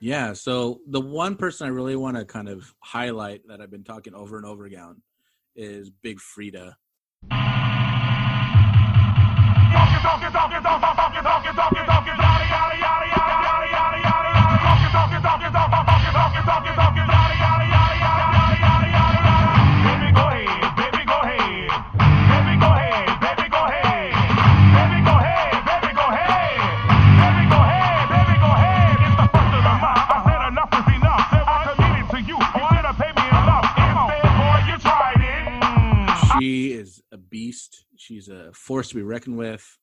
Yeah. 0.00 0.32
So 0.32 0.80
the 0.88 1.02
one 1.02 1.36
person 1.36 1.66
I 1.66 1.70
really 1.70 1.96
want 1.96 2.16
to 2.16 2.24
kind 2.24 2.48
of 2.48 2.72
highlight 2.80 3.42
that 3.48 3.60
I've 3.60 3.70
been 3.70 3.84
talking 3.84 4.14
over 4.14 4.38
and 4.38 4.46
over 4.46 4.64
again 4.64 5.02
is 5.54 5.90
Big 5.90 6.18
Freedia. 6.18 6.76
She 36.38 36.72
is 36.72 37.00
a 37.12 37.16
beast. 37.16 37.84
She's 38.04 38.28
a 38.28 38.52
force 38.52 38.90
to 38.90 38.96
be 38.96 39.02
reckoned 39.02 39.38
with. 39.38 39.78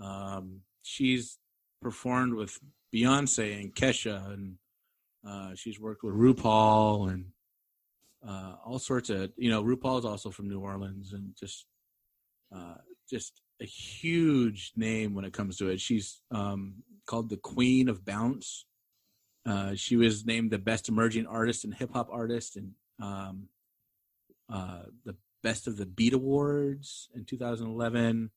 Um, 0.00 0.62
she's 0.82 1.38
performed 1.80 2.34
with 2.34 2.58
Beyonce 2.92 3.60
and 3.60 3.72
Kesha, 3.72 4.32
and 4.32 4.56
uh, 5.26 5.54
she's 5.54 5.78
worked 5.78 6.02
with 6.02 6.14
RuPaul 6.14 7.12
and 7.12 7.26
uh, 8.26 8.56
all 8.64 8.80
sorts 8.80 9.10
of. 9.10 9.30
You 9.36 9.50
know, 9.50 9.62
RuPaul 9.62 10.00
is 10.00 10.04
also 10.04 10.30
from 10.30 10.48
New 10.48 10.58
Orleans, 10.58 11.12
and 11.12 11.36
just 11.38 11.66
uh, 12.52 12.78
just 13.08 13.40
a 13.60 13.64
huge 13.64 14.72
name 14.74 15.14
when 15.14 15.24
it 15.24 15.32
comes 15.32 15.56
to 15.58 15.68
it. 15.68 15.80
She's 15.80 16.20
um, 16.32 16.82
called 17.06 17.30
the 17.30 17.36
Queen 17.36 17.88
of 17.88 18.04
Bounce. 18.04 18.66
Uh, 19.46 19.76
she 19.76 19.96
was 19.96 20.26
named 20.26 20.50
the 20.50 20.58
best 20.58 20.88
emerging 20.88 21.26
artist 21.26 21.64
and 21.64 21.72
hip 21.72 21.90
hop 21.92 22.08
artist, 22.10 22.56
and 22.56 22.72
um, 23.00 23.48
uh, 24.52 24.82
the 25.04 25.14
Best 25.42 25.66
of 25.66 25.76
the 25.76 25.86
Beat 25.86 26.12
Awards 26.12 27.08
in 27.14 27.24
2011. 27.24 28.30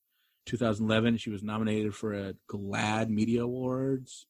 2011, 0.46 1.16
she 1.16 1.30
was 1.30 1.42
nominated 1.42 1.94
for 1.94 2.12
a 2.12 2.34
GLAAD 2.48 3.08
Media 3.08 3.42
Awards. 3.42 4.26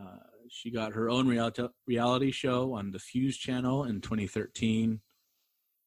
Uh, 0.00 0.18
she 0.48 0.70
got 0.70 0.94
her 0.94 1.08
own 1.08 1.26
reality 1.26 1.66
reality 1.86 2.30
show 2.30 2.74
on 2.74 2.90
the 2.90 2.98
Fuse 2.98 3.36
channel 3.36 3.84
in 3.84 4.00
2013. 4.00 5.00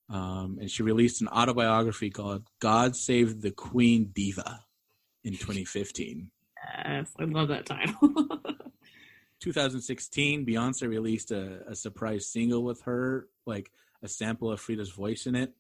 Um, 0.10 0.58
and 0.60 0.72
she 0.72 0.82
released 0.84 1.22
an 1.22 1.28
autobiography 1.28 2.10
called 2.10 2.48
God 2.60 2.96
Save 2.96 3.42
the 3.42 3.52
Queen 3.52 4.10
Diva 4.14 4.62
in 5.24 5.34
2015. 5.34 6.32
Yes, 6.86 7.14
I 7.20 7.24
love 7.26 7.50
that 7.50 7.66
title. 7.66 7.96
2016, 9.40 10.46
Beyonce 10.46 10.88
released 10.88 11.32
a, 11.32 11.62
a 11.68 11.76
surprise 11.76 12.28
single 12.28 12.64
with 12.64 12.82
her, 12.82 13.28
like 13.46 13.72
a 14.02 14.08
sample 14.08 14.52
of 14.52 14.60
Freedia's 14.60 14.90
voice 14.90 15.28
in 15.28 15.36
it. 15.36 15.54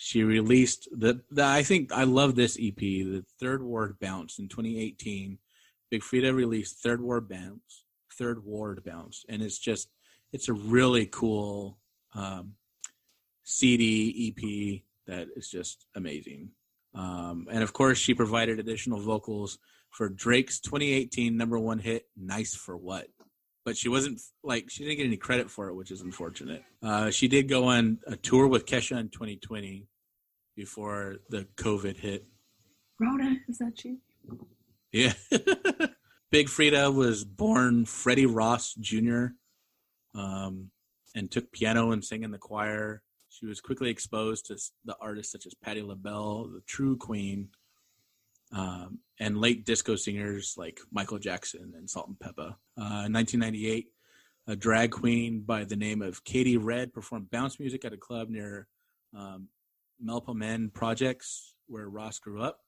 She 0.00 0.22
released 0.22 0.88
the, 0.92 1.20
the 1.28 1.44
I 1.44 1.64
think 1.64 1.92
I 1.92 2.04
love 2.04 2.36
this 2.36 2.56
EP, 2.60 2.76
the 2.76 3.24
Third 3.40 3.64
Ward 3.64 3.98
Bounce 3.98 4.38
in 4.38 4.48
2018. 4.48 5.38
Big 5.90 6.02
Freedia 6.02 6.32
released 6.32 6.78
Third 6.78 7.00
Ward 7.00 7.28
Bounce, 7.28 7.84
Third 8.12 8.44
Ward 8.44 8.84
Bounce, 8.84 9.24
and 9.28 9.42
it's 9.42 9.58
just 9.58 9.88
it's 10.32 10.48
a 10.48 10.52
really 10.52 11.06
cool 11.06 11.78
um, 12.14 12.52
CD 13.42 14.32
EP 14.38 14.82
that 15.08 15.26
is 15.34 15.50
just 15.50 15.86
amazing. 15.96 16.50
Um, 16.94 17.48
and 17.50 17.64
of 17.64 17.72
course, 17.72 17.98
she 17.98 18.14
provided 18.14 18.60
additional 18.60 19.00
vocals 19.00 19.58
for 19.90 20.08
Drake's 20.08 20.60
2018 20.60 21.36
number 21.36 21.58
one 21.58 21.80
hit, 21.80 22.06
Nice 22.16 22.54
for 22.54 22.76
What. 22.76 23.08
But 23.68 23.76
she 23.76 23.90
wasn't 23.90 24.18
like, 24.42 24.70
she 24.70 24.82
didn't 24.82 24.96
get 24.96 25.04
any 25.04 25.18
credit 25.18 25.50
for 25.50 25.68
it, 25.68 25.74
which 25.74 25.90
is 25.90 26.00
unfortunate. 26.00 26.64
Uh, 26.82 27.10
she 27.10 27.28
did 27.28 27.50
go 27.50 27.64
on 27.64 27.98
a 28.06 28.16
tour 28.16 28.46
with 28.46 28.64
Kesha 28.64 28.98
in 28.98 29.10
2020 29.10 29.86
before 30.56 31.16
the 31.28 31.46
COVID 31.56 31.98
hit. 31.98 32.24
Rhoda, 32.98 33.36
is 33.46 33.58
that 33.58 33.84
you? 33.84 33.98
Yeah. 34.90 35.12
Big 36.30 36.46
Freedia 36.46 36.90
was 36.90 37.26
born 37.26 37.84
Freddie 37.84 38.24
Ross 38.24 38.72
Jr. 38.72 39.26
Um, 40.14 40.70
and 41.14 41.30
took 41.30 41.52
piano 41.52 41.90
and 41.90 42.02
sang 42.02 42.22
in 42.22 42.30
the 42.30 42.38
choir. 42.38 43.02
She 43.28 43.44
was 43.44 43.60
quickly 43.60 43.90
exposed 43.90 44.46
to 44.46 44.56
the 44.86 44.96
artists 44.98 45.30
such 45.30 45.44
as 45.44 45.52
Patti 45.52 45.82
LaBelle, 45.82 46.44
the 46.54 46.62
true 46.66 46.96
queen, 46.96 47.50
um, 48.52 48.98
and 49.20 49.40
late 49.40 49.64
disco 49.66 49.96
singers 49.96 50.54
like 50.56 50.80
Michael 50.90 51.18
Jackson 51.18 51.72
and 51.76 51.88
Salt 51.88 52.08
and 52.08 52.18
Pepa. 52.18 52.54
Uh, 52.78 53.04
in 53.06 53.12
1998, 53.12 53.88
a 54.46 54.56
drag 54.56 54.90
queen 54.92 55.40
by 55.40 55.64
the 55.64 55.76
name 55.76 56.00
of 56.00 56.24
Katey 56.24 56.58
Red 56.60 56.92
performed 56.94 57.30
bounce 57.30 57.60
music 57.60 57.84
at 57.84 57.92
a 57.92 57.98
club 57.98 58.30
near 58.30 58.66
um, 59.16 59.48
Melpomene 60.04 60.72
Projects, 60.72 61.54
where 61.66 61.88
Ross 61.88 62.18
grew 62.18 62.40
up. 62.42 62.60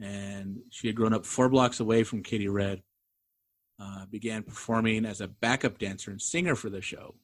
and 0.00 0.58
she 0.70 0.86
had 0.86 0.96
grown 0.96 1.12
up 1.14 1.26
four 1.26 1.48
blocks 1.48 1.80
away 1.80 2.04
from 2.04 2.22
Katey 2.22 2.52
Red. 2.52 2.82
Uh, 3.82 4.04
began 4.10 4.42
performing 4.42 5.06
as 5.06 5.22
a 5.22 5.28
backup 5.28 5.78
dancer 5.78 6.10
and 6.10 6.20
singer 6.20 6.54
for 6.54 6.68
the 6.68 6.82
show. 6.82 7.14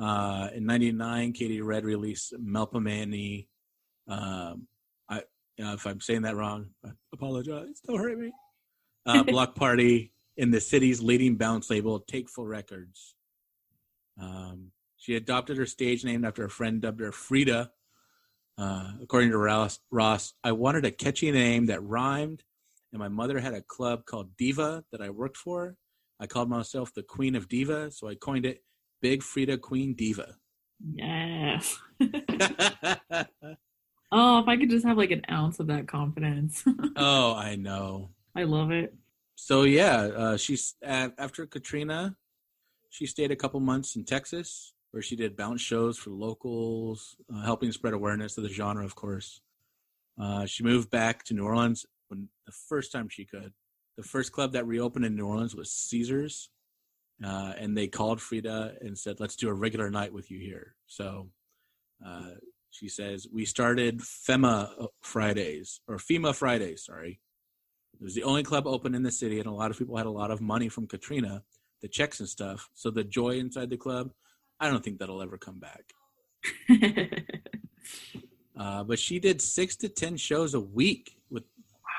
Uh, 0.00 0.48
in 0.54 0.64
'99, 0.64 1.34
Katey 1.34 1.62
Red 1.62 1.84
released 1.84 2.32
Melpomene. 2.42 3.46
Um, 4.08 4.66
Know, 5.58 5.74
if 5.74 5.86
I'm 5.86 6.00
saying 6.00 6.22
that 6.22 6.36
wrong, 6.36 6.70
I 6.84 6.90
apologize. 7.12 7.80
Don't 7.86 7.98
hurt 7.98 8.18
me. 8.18 8.32
Uh, 9.06 9.22
Block 9.24 9.54
Party 9.54 10.12
in 10.36 10.50
the 10.50 10.60
city's 10.60 11.02
leading 11.02 11.36
bounce 11.36 11.70
label, 11.70 12.00
Take 12.00 12.28
Fo' 12.28 12.44
Records. 12.44 13.14
Um, 14.20 14.72
she 14.96 15.14
adopted 15.14 15.56
her 15.56 15.66
stage 15.66 16.04
name 16.04 16.24
after 16.24 16.44
a 16.44 16.50
friend 16.50 16.80
dubbed 16.80 17.00
her 17.00 17.10
Freedia. 17.10 17.70
Uh, 18.58 18.92
according 19.02 19.30
to 19.30 19.38
Ross, 19.38 19.78
Ross, 19.90 20.34
I 20.44 20.52
wanted 20.52 20.84
a 20.84 20.90
catchy 20.90 21.30
name 21.32 21.66
that 21.66 21.82
rhymed, 21.82 22.44
and 22.92 22.98
my 22.98 23.08
mother 23.08 23.40
had 23.40 23.54
a 23.54 23.62
club 23.62 24.04
called 24.04 24.36
Diva 24.36 24.84
that 24.92 25.00
I 25.00 25.10
worked 25.10 25.36
for. 25.36 25.76
I 26.20 26.26
called 26.26 26.48
myself 26.48 26.92
the 26.94 27.02
Queen 27.02 27.34
of 27.34 27.48
Diva, 27.48 27.90
so 27.90 28.08
I 28.08 28.14
coined 28.14 28.46
it 28.46 28.62
Big 29.00 29.22
Freedia 29.22 29.60
Queen 29.60 29.94
Diva. 29.94 30.36
Yes. 30.94 31.78
oh, 34.12 34.38
if 34.38 34.48
I 34.48 34.56
could 34.56 34.70
just 34.70 34.86
have 34.86 34.98
like 34.98 35.10
an 35.10 35.22
ounce 35.30 35.58
of 35.58 35.66
that 35.68 35.88
confidence. 35.88 36.62
oh, 36.96 37.34
I 37.34 37.56
know. 37.56 38.10
I 38.36 38.44
love 38.44 38.70
it. 38.70 38.94
So 39.34 39.62
yeah, 39.62 39.96
uh, 39.96 40.36
she's 40.36 40.74
uh, 40.86 41.08
after 41.18 41.46
Katrina, 41.46 42.16
she 42.90 43.06
stayed 43.06 43.30
a 43.30 43.36
couple 43.36 43.58
months 43.60 43.96
in 43.96 44.04
Texas 44.04 44.74
where 44.92 45.02
she 45.02 45.16
did 45.16 45.36
bounce 45.36 45.62
shows 45.62 45.96
for 45.98 46.10
locals, 46.10 47.16
uh, 47.34 47.42
helping 47.42 47.72
spread 47.72 47.94
awareness 47.94 48.36
of 48.36 48.44
the 48.44 48.50
genre, 48.50 48.84
of 48.84 48.94
course. 48.94 49.40
Uh, 50.20 50.44
she 50.44 50.62
moved 50.62 50.90
back 50.90 51.24
to 51.24 51.34
New 51.34 51.44
Orleans 51.44 51.86
when 52.08 52.28
the 52.44 52.52
first 52.52 52.92
time 52.92 53.08
she 53.08 53.24
could. 53.24 53.54
The 53.96 54.02
first 54.02 54.32
club 54.32 54.52
that 54.52 54.66
reopened 54.66 55.06
in 55.06 55.16
New 55.16 55.26
Orleans 55.26 55.56
was 55.56 55.72
Caesars, 55.72 56.50
uh, 57.24 57.54
and 57.58 57.76
they 57.76 57.88
called 57.88 58.18
Freedia 58.18 58.74
and 58.80 58.96
said, 58.98 59.18
"Let's 59.18 59.36
do 59.36 59.48
a 59.48 59.54
regular 59.54 59.90
night 59.90 60.12
with 60.12 60.30
you 60.30 60.38
here." 60.38 60.76
So 60.86 61.30
she 62.82 62.88
says 62.88 63.28
we 63.32 63.44
started 63.44 64.00
FEMA 64.00 64.88
Fridays 65.02 65.80
or 65.86 65.98
FEMA 65.98 66.34
Fridays. 66.34 66.84
Sorry, 66.84 67.20
it 67.94 68.02
was 68.02 68.16
the 68.16 68.24
only 68.24 68.42
club 68.42 68.66
open 68.66 68.96
in 68.96 69.04
the 69.04 69.12
city, 69.12 69.38
and 69.38 69.46
a 69.46 69.52
lot 69.52 69.70
of 69.70 69.78
people 69.78 69.96
had 69.96 70.06
a 70.06 70.10
lot 70.10 70.32
of 70.32 70.40
money 70.40 70.68
from 70.68 70.88
Katrina, 70.88 71.44
the 71.80 71.86
checks 71.86 72.18
and 72.18 72.28
stuff. 72.28 72.68
So 72.74 72.90
the 72.90 73.04
joy 73.04 73.38
inside 73.38 73.70
the 73.70 73.76
club, 73.76 74.10
I 74.58 74.68
don't 74.68 74.82
think 74.82 74.98
that'll 74.98 75.22
ever 75.22 75.38
come 75.38 75.60
back. 75.60 75.92
Uh, 78.54 78.84
but 78.84 78.98
she 78.98 79.18
did 79.18 79.40
six 79.40 79.74
to 79.74 79.88
ten 79.88 80.14
shows 80.14 80.52
a 80.52 80.60
week 80.60 81.16
with 81.30 81.42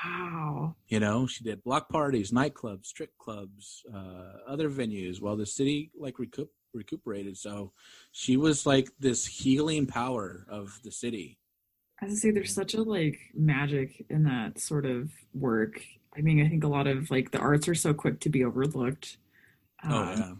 wow. 0.05 0.75
you 0.87 0.99
know 0.99 1.25
she 1.25 1.43
did 1.43 1.63
block 1.63 1.89
parties 1.89 2.31
nightclubs 2.31 2.85
strip 2.85 3.09
clubs 3.17 3.83
uh, 3.93 4.37
other 4.47 4.69
venues 4.69 5.19
while 5.19 5.35
the 5.35 5.47
city 5.47 5.91
like 5.97 6.19
recoup, 6.19 6.51
recuperated 6.73 7.37
so 7.37 7.71
she 8.11 8.37
was 8.37 8.65
like 8.65 8.89
this 8.99 9.25
healing 9.25 9.85
power 9.85 10.45
of 10.49 10.79
the 10.83 10.91
city 10.91 11.37
As 12.01 12.11
I 12.11 12.15
say, 12.15 12.31
there's 12.31 12.53
such 12.53 12.73
a 12.73 12.81
like 12.81 13.17
magic 13.33 14.05
in 14.09 14.23
that 14.23 14.59
sort 14.59 14.85
of 14.85 15.11
work. 15.33 15.81
I 16.17 16.21
mean, 16.21 16.43
I 16.45 16.49
think 16.49 16.63
a 16.63 16.67
lot 16.67 16.87
of 16.87 17.09
like 17.09 17.31
the 17.31 17.39
arts 17.39 17.67
are 17.67 17.75
so 17.75 17.93
quick 17.93 18.19
to 18.21 18.29
be 18.29 18.43
overlooked. 18.43 19.17
oh 19.87 20.03
Um, 20.03 20.07
yeah 20.17 20.33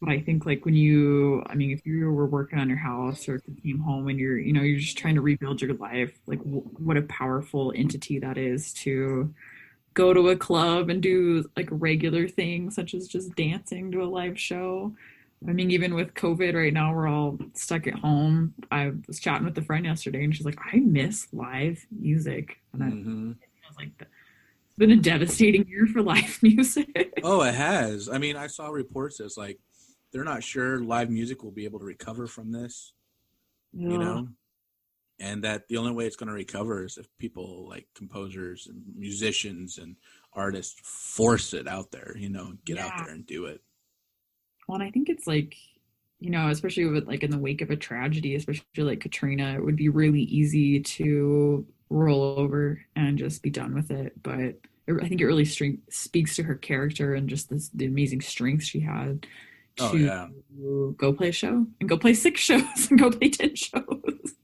But 0.00 0.10
I 0.10 0.20
think 0.20 0.46
like 0.46 0.64
when 0.66 0.74
you, 0.76 1.42
I 1.46 1.54
mean, 1.56 1.72
if 1.72 1.86
you 1.86 2.10
were 2.12 2.26
working 2.26 2.58
on 2.58 2.68
your 2.68 2.78
house 2.78 3.28
or 3.28 3.36
if 3.36 3.42
you 3.48 3.56
came 3.62 3.80
home 3.80 4.08
and 4.08 4.18
you're, 4.20 4.38
you 4.38 4.52
know, 4.52 4.62
you're 4.62 4.80
just 4.80 4.98
trying 4.98 5.16
to 5.16 5.22
rebuild 5.22 5.62
your 5.62 5.74
life, 5.74 6.18
like 6.26 6.40
w- 6.40 6.62
what 6.78 6.96
a 6.98 7.02
powerful 7.02 7.72
entity 7.76 8.18
that 8.20 8.38
is 8.38 8.72
to 8.74 9.34
go 9.94 10.14
to 10.14 10.30
a 10.30 10.36
club 10.36 10.90
and 10.90 11.02
do 11.02 11.44
like 11.56 11.68
regular 11.70 12.28
things 12.28 12.74
such 12.76 12.94
as 12.94 13.08
just 13.08 13.34
dancing 13.36 13.92
to 13.92 14.02
a 14.02 14.06
live 14.06 14.38
show. 14.40 14.94
I 15.46 15.52
mean, 15.52 15.70
even 15.70 15.94
with 15.94 16.14
COVID 16.14 16.54
right 16.54 16.72
now, 16.72 16.94
we're 16.94 17.06
all 17.06 17.38
stuck 17.54 17.86
at 17.86 17.94
home. 17.94 18.54
I 18.70 18.92
was 19.06 19.20
chatting 19.20 19.44
with 19.44 19.58
a 19.58 19.62
friend 19.62 19.84
yesterday 19.84 20.24
and 20.24 20.34
she's 20.34 20.46
like, 20.46 20.58
I 20.72 20.78
miss 20.78 21.26
live 21.32 21.84
music. 21.90 22.56
And 22.72 22.82
I, 22.82 22.86
hmm 22.88 23.32
I 23.32 23.68
was 23.68 23.76
like, 23.76 23.90
it's 24.00 24.78
been 24.78 24.90
a 24.90 24.96
devastating 24.96 25.66
year 25.68 25.86
for 25.86 26.02
live 26.02 26.38
music. 26.42 27.12
oh 27.22 27.42
it 27.42 27.54
has 27.54 28.08
i 28.08 28.18
mean 28.18 28.36
i 28.36 28.46
saw 28.48 28.68
reports 28.68 29.18
that's 29.18 29.36
like 29.36 29.58
they're 30.12 30.24
not 30.24 30.42
sure 30.42 30.80
live 30.80 31.10
music 31.10 31.42
will 31.44 31.52
be 31.52 31.64
able 31.64 31.78
to 31.78 31.84
recover 31.84 32.26
from 32.26 32.50
this 32.50 32.92
you 33.72 33.98
know 33.98 34.28
and 35.20 35.44
that 35.44 35.66
the 35.68 35.76
only 35.76 35.92
way 35.92 36.06
it's 36.06 36.16
going 36.16 36.28
to 36.28 36.34
recover 36.34 36.84
is 36.84 36.98
if 36.98 37.06
people 37.18 37.68
like 37.68 37.86
composers 37.94 38.66
and 38.66 38.82
musicians 38.96 39.78
and 39.78 39.94
artists 40.32 40.80
force 40.82 41.54
it 41.54 41.68
out 41.68 41.90
there 41.92 42.16
you 42.18 42.28
know 42.28 42.52
get 42.64 42.76
out 42.78 42.92
there 42.98 43.14
and 43.14 43.26
do 43.26 43.46
it 43.46 43.60
Well, 44.68 44.76
and 44.80 44.84
I 44.88 44.90
think 44.90 45.08
it's 45.08 45.26
like, 45.26 45.56
you 46.20 46.30
know, 46.30 46.48
especially 46.48 46.86
with 46.86 47.06
like 47.06 47.22
in 47.22 47.30
the 47.30 47.38
wake 47.38 47.60
of 47.60 47.70
a 47.70 47.76
tragedy, 47.76 48.34
especially 48.34 48.64
like 48.76 49.00
Katrina, 49.00 49.54
it 49.54 49.64
would 49.64 49.76
be 49.76 49.88
really 49.88 50.22
easy 50.22 50.80
to 50.80 51.66
roll 51.90 52.22
over 52.38 52.80
and 52.96 53.18
just 53.18 53.42
be 53.42 53.50
done 53.50 53.74
with 53.74 53.90
it. 53.90 54.14
But 54.22 54.38
it, 54.40 54.60
I 55.02 55.08
think 55.08 55.20
it 55.20 55.26
really 55.26 55.44
string, 55.44 55.82
speaks 55.90 56.36
to 56.36 56.42
her 56.44 56.54
character 56.54 57.14
and 57.14 57.28
just 57.28 57.50
this, 57.50 57.68
the 57.70 57.86
amazing 57.86 58.20
strength 58.22 58.64
she 58.64 58.80
had 58.80 59.26
to 59.76 59.84
Oh, 59.84 59.96
yeah. 59.96 60.28
go 60.96 61.12
play 61.12 61.28
a 61.28 61.32
show 61.32 61.66
and 61.80 61.88
go 61.88 61.98
play 61.98 62.14
six 62.14 62.40
shows 62.48 62.90
and 62.90 62.98
go 62.98 63.10
play 63.10 63.28
10 63.30 63.54
shows. 63.56 64.34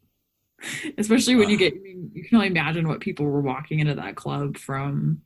Especially 0.99 1.37
when 1.37 1.49
you 1.49 1.57
Uh. 1.57 1.59
get, 1.59 1.75
I 1.75 1.79
mean, 1.79 2.11
you 2.15 2.25
can 2.25 2.37
only 2.37 2.49
imagine 2.49 2.87
what 2.87 3.01
people 3.01 3.25
were 3.27 3.41
walking 3.41 3.79
into 3.79 3.95
that 3.95 4.17
club 4.17 4.59
from 4.59 5.23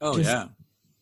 oh 0.00 0.16
yeah 0.18 0.48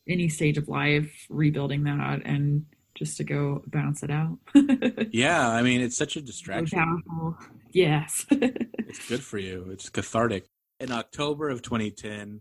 any 0.09 0.29
stage 0.29 0.57
of 0.57 0.69
life, 0.69 1.27
rebuilding 1.29 1.85
that 1.85 2.23
and 2.25 2.65
just 2.99 3.17
to 3.17 3.25
go 3.25 3.63
bounce 3.67 4.03
it 4.03 4.11
out. 4.11 4.39
yeah 5.13 5.49
i 5.49 5.63
mean 5.63 5.81
it's 5.81 5.97
such 5.97 6.17
a 6.17 6.21
distraction 6.21 6.79
powerful. 6.79 7.37
Yes. 7.71 8.27
it's 8.31 9.09
good 9.09 9.23
for 9.23 9.39
you 9.39 9.69
it's 9.71 9.89
cathartic 9.89 10.47
in 10.81 10.91
october 10.91 11.49
of 11.49 11.63
2010 11.63 12.41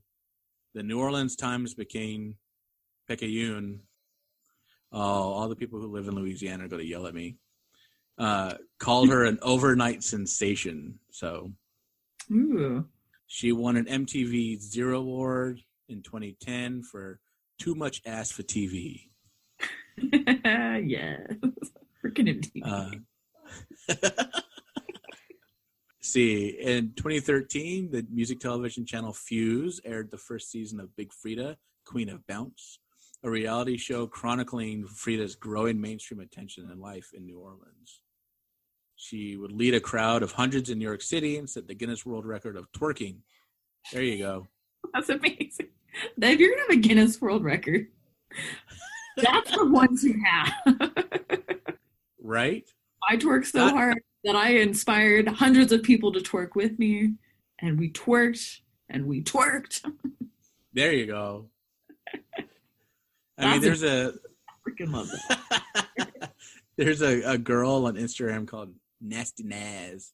the 0.73 0.83
new 0.83 0.99
orleans 0.99 1.35
times 1.35 1.73
became 1.73 2.35
picayune 3.07 3.81
oh 4.91 4.99
all 4.99 5.47
the 5.47 5.55
people 5.55 5.79
who 5.79 5.87
live 5.87 6.07
in 6.07 6.15
louisiana 6.15 6.65
are 6.65 6.67
going 6.67 6.81
to 6.81 6.87
yell 6.87 7.07
at 7.07 7.13
me 7.13 7.35
uh, 8.17 8.55
called 8.79 9.09
her 9.09 9.25
an 9.25 9.37
overnight 9.43 10.03
sensation 10.03 10.97
so 11.11 11.51
Ooh. 12.31 12.85
She 13.27 13.51
won 13.51 13.75
an 13.75 13.85
MTV 13.85 14.61
Zero 14.61 14.99
Award 14.99 15.61
in 15.89 16.01
2010 16.01 16.83
for 16.83 17.19
Too 17.59 17.75
Much 17.75 18.01
Ass 18.05 18.31
for 18.31 18.43
TV. 18.43 19.09
yes. 20.85 21.33
Freaking 22.03 22.39
MTV. 22.39 22.61
Uh, 22.63 22.91
see, 26.01 26.49
in 26.49 26.93
2013, 26.95 27.91
the 27.91 28.05
music 28.11 28.39
television 28.39 28.85
channel 28.85 29.13
Fuse 29.13 29.81
aired 29.83 30.11
the 30.11 30.17
first 30.17 30.51
season 30.51 30.79
of 30.79 30.95
Big 30.95 31.11
Freedia, 31.11 31.55
Queen 31.85 32.09
of 32.09 32.25
Bounce, 32.27 32.79
a 33.23 33.29
reality 33.29 33.77
show 33.77 34.05
chronicling 34.07 34.85
Freedia's 34.85 35.35
growing 35.35 35.81
mainstream 35.81 36.19
attention 36.19 36.69
and 36.69 36.79
life 36.79 37.09
in 37.13 37.25
New 37.25 37.39
Orleans. 37.39 38.01
She 38.95 39.37
would 39.37 39.51
lead 39.51 39.75
a 39.75 39.79
crowd 39.79 40.23
of 40.23 40.31
hundreds 40.31 40.69
in 40.69 40.79
New 40.79 40.85
York 40.85 41.01
City 41.01 41.37
and 41.37 41.49
set 41.49 41.67
the 41.67 41.75
Guinness 41.75 42.05
World 42.05 42.25
Record 42.25 42.57
of 42.57 42.71
twerking. 42.71 43.17
There 43.91 44.03
you 44.03 44.17
go. 44.17 44.47
That's 44.93 45.09
amazing. 45.09 45.69
If 46.21 46.39
you're 46.39 46.49
gonna 46.51 46.61
have 46.63 46.77
a 46.77 46.81
Guinness 46.81 47.21
World 47.21 47.43
Record, 47.43 47.87
that's 49.17 49.51
the 49.51 49.65
ones 49.65 50.01
who 50.03 50.13
have. 50.23 50.91
Right? 52.21 52.69
I 53.09 53.15
twerked 53.15 53.45
so 53.45 53.59
That- 53.59 53.73
hard 53.73 53.99
that 54.25 54.35
I 54.35 54.49
inspired 54.57 55.29
hundreds 55.29 55.71
of 55.71 55.81
people 55.81 56.11
to 56.11 56.19
twerk 56.19 56.55
with 56.55 56.77
me, 56.77 57.13
and 57.59 57.79
we 57.79 57.89
twerked 57.91 58.59
and 58.89 59.05
we 59.05 59.23
twerked. 59.23 59.89
There 60.73 60.91
you 60.91 61.05
go. 61.05 61.49
I 63.37 63.45
mean, 63.51 63.57
a- 63.57 63.59
there's 63.59 63.83
a 63.83 64.13
Freaking 64.67 64.91
love 64.91 65.09
that. 65.09 66.31
there's 66.77 67.01
a, 67.01 67.21
a 67.21 67.37
girl 67.37 67.85
on 67.85 67.95
Instagram 67.95 68.45
called 68.45 68.73
Nasty 68.99 69.43
Naz, 69.43 70.11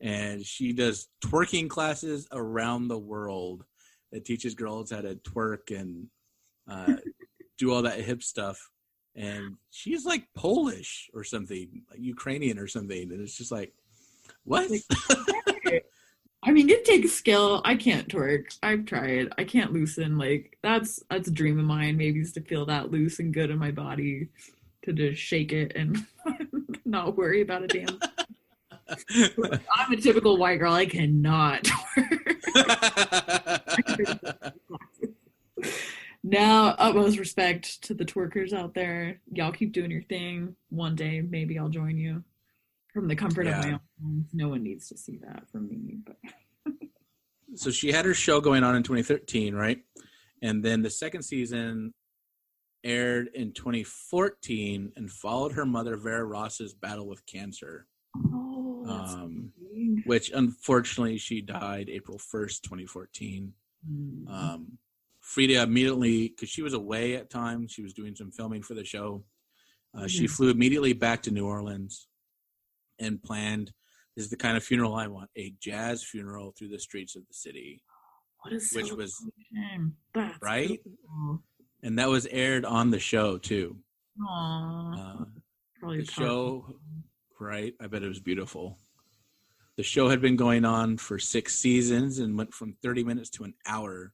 and 0.00 0.42
she 0.46 0.72
does 0.72 1.08
twerking 1.22 1.68
classes 1.68 2.26
around 2.32 2.88
the 2.88 2.98
world 2.98 3.64
that 4.12 4.24
teaches 4.24 4.54
girls 4.54 4.90
how 4.90 5.02
to 5.02 5.16
twerk 5.16 5.78
and 5.78 6.06
uh, 6.66 6.96
do 7.62 7.72
all 7.72 7.82
that 7.82 8.00
hip 8.00 8.22
stuff. 8.22 8.70
And 9.14 9.56
she's 9.70 10.04
like 10.04 10.26
Polish 10.34 11.10
or 11.14 11.22
something, 11.22 11.82
like 11.90 12.00
Ukrainian 12.00 12.58
or 12.58 12.66
something, 12.66 13.12
and 13.12 13.20
it's 13.20 13.36
just 13.36 13.52
like, 13.52 13.72
what? 14.44 14.70
I 16.44 16.50
mean, 16.50 16.68
it 16.68 16.84
takes 16.84 17.12
skill. 17.12 17.62
I 17.64 17.76
can't 17.76 18.08
twerk. 18.08 18.58
I've 18.64 18.84
tried. 18.84 19.32
I 19.38 19.44
can't 19.44 19.72
loosen. 19.72 20.18
Like 20.18 20.58
that's 20.62 21.00
that's 21.08 21.28
a 21.28 21.30
dream 21.30 21.58
of 21.60 21.66
mine. 21.66 21.96
Maybe 21.96 22.20
is 22.20 22.32
to 22.32 22.40
feel 22.40 22.66
that 22.66 22.90
loose 22.90 23.20
and 23.20 23.32
good 23.32 23.50
in 23.50 23.58
my 23.58 23.70
body, 23.70 24.28
to 24.84 24.92
just 24.92 25.22
shake 25.22 25.52
it 25.52 25.72
and 25.76 26.04
not 26.84 27.16
worry 27.16 27.42
about 27.42 27.62
a 27.62 27.68
damn. 27.68 28.00
I'm 29.76 29.92
a 29.92 29.96
typical 29.96 30.36
white 30.36 30.58
girl. 30.58 30.72
I 30.72 30.86
cannot 30.86 31.62
twerk. 31.62 32.32
Now, 36.32 36.74
utmost 36.78 37.18
respect 37.18 37.82
to 37.82 37.94
the 37.94 38.04
twerkers 38.04 38.52
out 38.52 38.72
there. 38.74 39.20
Y'all 39.30 39.52
keep 39.52 39.72
doing 39.72 39.90
your 39.90 40.02
thing. 40.02 40.56
One 40.70 40.96
day, 40.96 41.20
maybe 41.20 41.58
I'll 41.58 41.68
join 41.68 41.98
you 41.98 42.24
from 42.92 43.06
the 43.06 43.14
comfort 43.14 43.46
of 43.46 43.58
my 43.58 43.72
own 43.72 43.80
home. 44.02 44.26
No 44.32 44.48
one 44.48 44.62
needs 44.62 44.88
to 44.88 44.96
see 44.96 45.18
that 45.18 45.44
from 45.50 45.68
me. 45.68 45.98
But 46.04 46.16
so 47.54 47.70
she 47.70 47.92
had 47.92 48.06
her 48.06 48.14
show 48.14 48.40
going 48.40 48.64
on 48.64 48.74
in 48.76 48.82
2013, 48.82 49.54
right? 49.54 49.82
And 50.40 50.64
then 50.64 50.82
the 50.82 50.90
second 50.90 51.22
season 51.22 51.92
aired 52.82 53.28
in 53.34 53.52
2014 53.52 54.92
and 54.96 55.10
followed 55.10 55.52
her 55.52 55.66
mother 55.66 55.96
Vera 55.96 56.24
Ross's 56.24 56.72
battle 56.72 57.06
with 57.06 57.24
cancer, 57.26 57.86
oh, 58.16 58.84
um, 58.88 59.52
which 60.04 60.30
unfortunately 60.30 61.18
she 61.18 61.42
died 61.42 61.88
April 61.90 62.18
1st, 62.18 62.62
2014. 62.62 63.52
Mm. 63.88 64.30
Um, 64.30 64.78
Freedia 65.22 65.62
immediately, 65.62 66.28
because 66.28 66.48
she 66.48 66.62
was 66.62 66.74
away 66.74 67.14
at 67.16 67.30
times, 67.30 67.70
she 67.72 67.82
was 67.82 67.92
doing 67.94 68.14
some 68.14 68.30
filming 68.32 68.62
for 68.62 68.74
the 68.74 68.84
show. 68.84 69.24
Uh, 69.94 70.06
She 70.08 70.24
Mhm. 70.24 70.30
flew 70.36 70.50
immediately 70.50 70.92
back 70.94 71.22
to 71.22 71.30
New 71.30 71.46
Orleans 71.46 72.08
and 72.98 73.22
planned. 73.22 73.72
This 74.16 74.24
is 74.24 74.30
the 74.30 74.36
kind 74.36 74.56
of 74.56 74.64
funeral 74.64 74.94
I 74.94 75.06
want: 75.06 75.30
a 75.36 75.50
jazz 75.60 76.02
funeral 76.02 76.52
through 76.52 76.68
the 76.68 76.78
streets 76.78 77.14
of 77.16 77.26
the 77.28 77.34
city. 77.34 77.82
what 78.44 78.52
is 78.52 78.72
which 78.72 78.90
was- 78.90 79.24
right? 80.40 80.82
beautiful. 80.82 81.44
and 81.84 81.96
that 81.98 82.08
was 82.08 82.26
aired 82.26 82.64
on 82.64 82.90
the 82.90 82.98
show 82.98 83.38
too. 83.38 83.80
Aw, 84.20 85.20
Uh, 85.20 85.24
the 85.96 86.04
show, 86.04 86.80
right? 87.38 87.74
I 87.80 87.86
bet 87.86 88.02
it 88.02 88.08
was 88.08 88.18
beautiful. 88.20 88.80
The 89.76 89.84
show 89.84 90.08
had 90.08 90.20
been 90.20 90.34
going 90.36 90.64
on 90.64 90.96
for 90.98 91.18
six 91.20 91.54
seasons 91.56 92.18
and 92.18 92.36
went 92.36 92.52
from 92.52 92.72
30 92.82 93.04
minutes 93.04 93.30
to 93.30 93.44
an 93.44 93.54
hour. 93.64 94.12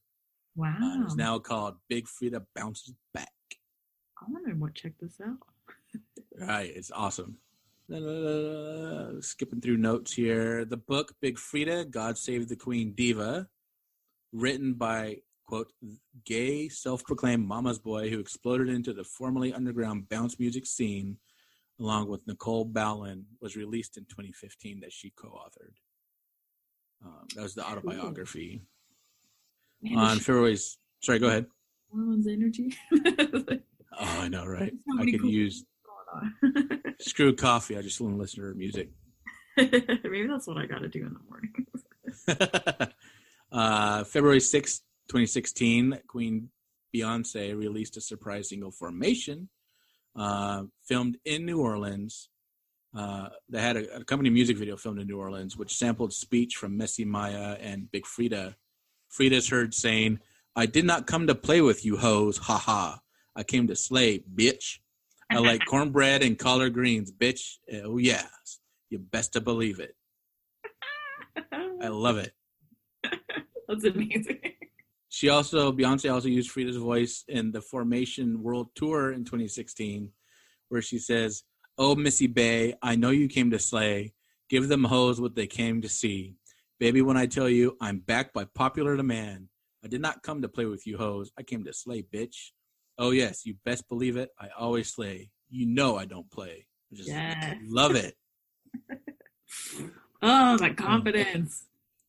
Wow. 0.58 0.74
Uh, 0.82 1.04
it's 1.04 1.14
now 1.14 1.38
called 1.38 1.76
Big 1.88 2.06
Freedia 2.06 2.44
Bounces 2.56 2.92
Back. 3.14 3.28
I 4.20 4.24
want 4.28 4.74
to 4.74 4.82
check 4.82 4.92
this 5.00 5.20
out. 5.24 5.38
Right, 6.40 6.70
it's 6.72 6.92
awesome. 6.92 7.38
Uh, 7.92 9.20
skipping 9.20 9.60
through 9.60 9.76
notes 9.78 10.12
here. 10.12 10.64
The 10.64 10.76
book 10.76 11.12
Big 11.20 11.36
Freedia, 11.36 11.88
God 11.88 12.16
Save 12.16 12.48
the 12.48 12.54
Queen 12.54 12.92
Diva, 12.92 13.48
written 14.32 14.74
by 14.74 15.16
quote 15.46 15.72
gay 16.24 16.68
self-proclaimed 16.68 17.46
mama's 17.46 17.80
boy 17.80 18.08
who 18.08 18.20
exploded 18.20 18.68
into 18.68 18.92
the 18.92 19.02
formerly 19.02 19.52
underground 19.52 20.08
bounce 20.08 20.38
music 20.38 20.64
scene 20.64 21.16
along 21.80 22.08
with 22.08 22.26
Nicole 22.26 22.64
Balin, 22.64 23.24
was 23.40 23.56
released 23.56 23.96
in 23.96 24.04
2015 24.04 24.80
that 24.80 24.92
she 24.92 25.12
co-authored. 25.16 25.74
Um, 27.04 27.26
that 27.34 27.42
was 27.42 27.54
the 27.54 27.64
autobiography 27.64 28.62
On 29.96 30.18
February's. 30.18 30.78
Sorry, 31.00 31.18
go 31.18 31.28
ahead. 31.28 31.46
Orleans 31.92 32.26
energy. 32.26 32.74
Oh, 34.00 34.20
I 34.20 34.28
know, 34.28 34.46
right? 34.46 34.72
So 34.72 35.00
I 35.00 35.10
could 35.10 35.20
cool 35.20 35.30
use 35.30 35.64
screw 37.00 37.34
coffee. 37.34 37.76
I 37.76 37.82
just 37.82 38.00
want 38.00 38.14
to 38.14 38.20
listen 38.20 38.40
to 38.40 38.46
her 38.46 38.54
music. 38.54 38.90
Maybe 39.56 40.26
that's 40.28 40.46
what 40.46 40.56
I 40.56 40.66
got 40.66 40.82
to 40.82 40.88
do 40.88 41.04
in 41.04 41.14
the 41.14 42.38
morning. 42.38 42.92
uh, 43.50 44.04
February 44.04 44.38
sixth, 44.40 44.82
2016, 45.08 45.98
Queen 46.06 46.50
Beyonce 46.94 47.56
released 47.58 47.96
a 47.96 48.00
surprise 48.00 48.50
single, 48.50 48.70
Formation, 48.70 49.48
uh, 50.14 50.62
filmed 50.84 51.18
in 51.24 51.44
New 51.44 51.60
Orleans. 51.60 52.28
Uh, 52.96 53.30
they 53.48 53.60
had 53.60 53.76
a, 53.76 53.96
a 53.96 54.04
company 54.04 54.30
music 54.30 54.56
video 54.56 54.76
filmed 54.76 55.00
in 55.00 55.08
New 55.08 55.18
Orleans, 55.18 55.56
which 55.56 55.76
sampled 55.76 56.12
speech 56.12 56.54
from 56.54 56.76
Messy 56.76 57.04
Mya 57.04 57.58
and 57.60 57.90
Big 57.90 58.04
Freedia. 58.04 58.54
Freedia's 59.08 59.48
heard 59.48 59.74
saying, 59.74 60.20
I 60.54 60.66
did 60.66 60.84
not 60.84 61.06
come 61.06 61.26
to 61.26 61.34
play 61.34 61.60
with 61.60 61.84
you 61.84 61.96
hoes, 61.96 62.38
ha 62.38 62.58
ha. 62.58 63.00
I 63.36 63.42
came 63.42 63.68
to 63.68 63.76
slay, 63.76 64.18
bitch. 64.34 64.78
I 65.30 65.38
like 65.38 65.64
cornbread 65.64 66.22
and 66.22 66.38
collard 66.38 66.74
greens, 66.74 67.12
bitch. 67.12 67.58
Oh, 67.84 67.98
yes. 67.98 68.58
You 68.90 68.98
best 68.98 69.34
to 69.34 69.40
believe 69.40 69.80
it. 69.80 69.94
I 71.80 71.88
love 71.88 72.18
it. 72.18 72.32
that's 73.68 73.84
amazing. 73.84 74.40
She 75.08 75.28
also 75.28 75.72
Beyonce 75.72 76.12
also 76.12 76.28
used 76.28 76.50
Freedia's 76.50 76.76
voice 76.76 77.24
in 77.28 77.52
the 77.52 77.60
Formation 77.60 78.42
World 78.42 78.68
Tour 78.74 79.12
in 79.12 79.24
2016, 79.24 80.10
where 80.68 80.82
she 80.82 80.98
says, 80.98 81.44
"Oh 81.76 81.94
Missy 81.94 82.26
Bay, 82.26 82.74
I 82.82 82.96
know 82.96 83.10
you 83.10 83.28
came 83.28 83.50
to 83.50 83.58
slay. 83.58 84.12
Give 84.48 84.68
them 84.68 84.84
hoes 84.84 85.20
what 85.20 85.34
they 85.34 85.46
came 85.46 85.82
to 85.82 85.88
see, 85.88 86.36
baby. 86.78 87.02
When 87.02 87.16
I 87.16 87.26
tell 87.26 87.48
you 87.48 87.76
I'm 87.80 87.98
back 87.98 88.32
by 88.32 88.44
popular 88.44 88.96
demand, 88.96 89.48
I 89.84 89.88
did 89.88 90.00
not 90.00 90.22
come 90.22 90.42
to 90.42 90.48
play 90.48 90.64
with 90.66 90.86
you 90.86 90.96
hoes. 90.98 91.30
I 91.38 91.42
came 91.42 91.64
to 91.64 91.72
slay, 91.72 92.02
bitch. 92.02 92.50
Oh 92.98 93.10
yes, 93.10 93.46
you 93.46 93.54
best 93.64 93.88
believe 93.88 94.16
it. 94.16 94.30
I 94.38 94.48
always 94.58 94.92
slay. 94.92 95.30
You 95.50 95.66
know 95.66 95.96
I 95.96 96.04
don't 96.04 96.30
play. 96.30 96.66
I 96.92 96.96
just 96.96 97.08
Yes. 97.10 97.56
love 97.68 97.94
it. 97.94 98.16
Oh, 100.20 100.56
that 100.56 100.76
confidence. 100.76 101.62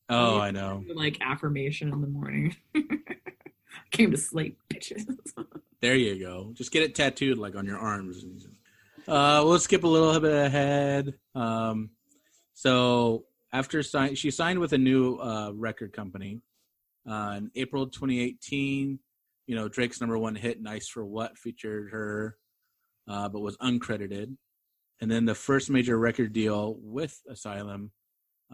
Oh, 0.08 0.36
I 0.40 0.50
know. 0.50 0.82
Like 0.92 1.18
affirmation 1.20 1.92
in 1.92 2.00
the 2.00 2.08
morning. 2.08 2.56
Came 3.92 4.10
to 4.10 4.16
slay 4.16 4.56
bitches. 4.68 5.06
There 5.80 5.94
you 5.96 6.18
go. 6.18 6.50
Just 6.52 6.72
get 6.72 6.82
it 6.82 6.94
tattooed 6.94 7.38
like 7.38 7.56
on 7.56 7.64
your 7.64 7.78
arms. 7.78 8.26
Uh, 9.08 9.42
we'll 9.46 9.58
skip 9.58 9.82
a 9.84 9.88
little 9.88 10.20
bit 10.20 10.34
ahead. 10.34 11.14
Um, 11.34 11.90
so 12.52 13.24
after 13.52 13.82
sign, 13.82 14.14
she 14.14 14.30
signed 14.30 14.58
with 14.58 14.72
a 14.72 14.78
new 14.78 15.16
uh, 15.16 15.52
record 15.54 15.92
company 15.92 16.40
uh, 17.08 17.34
in 17.38 17.50
April 17.54 17.86
2018. 17.86 18.98
You 19.46 19.56
know, 19.56 19.68
Drake's 19.68 20.00
number 20.00 20.18
one 20.18 20.34
hit, 20.34 20.60
"Nice 20.60 20.88
for 20.88 21.04
What," 21.04 21.36
featured 21.38 21.90
her, 21.90 22.36
uh, 23.08 23.28
but 23.28 23.40
was 23.40 23.56
uncredited. 23.58 24.36
And 25.00 25.10
then 25.10 25.24
the 25.24 25.34
first 25.34 25.70
major 25.70 25.98
record 25.98 26.32
deal 26.32 26.76
with 26.80 27.18
Asylum, 27.28 27.90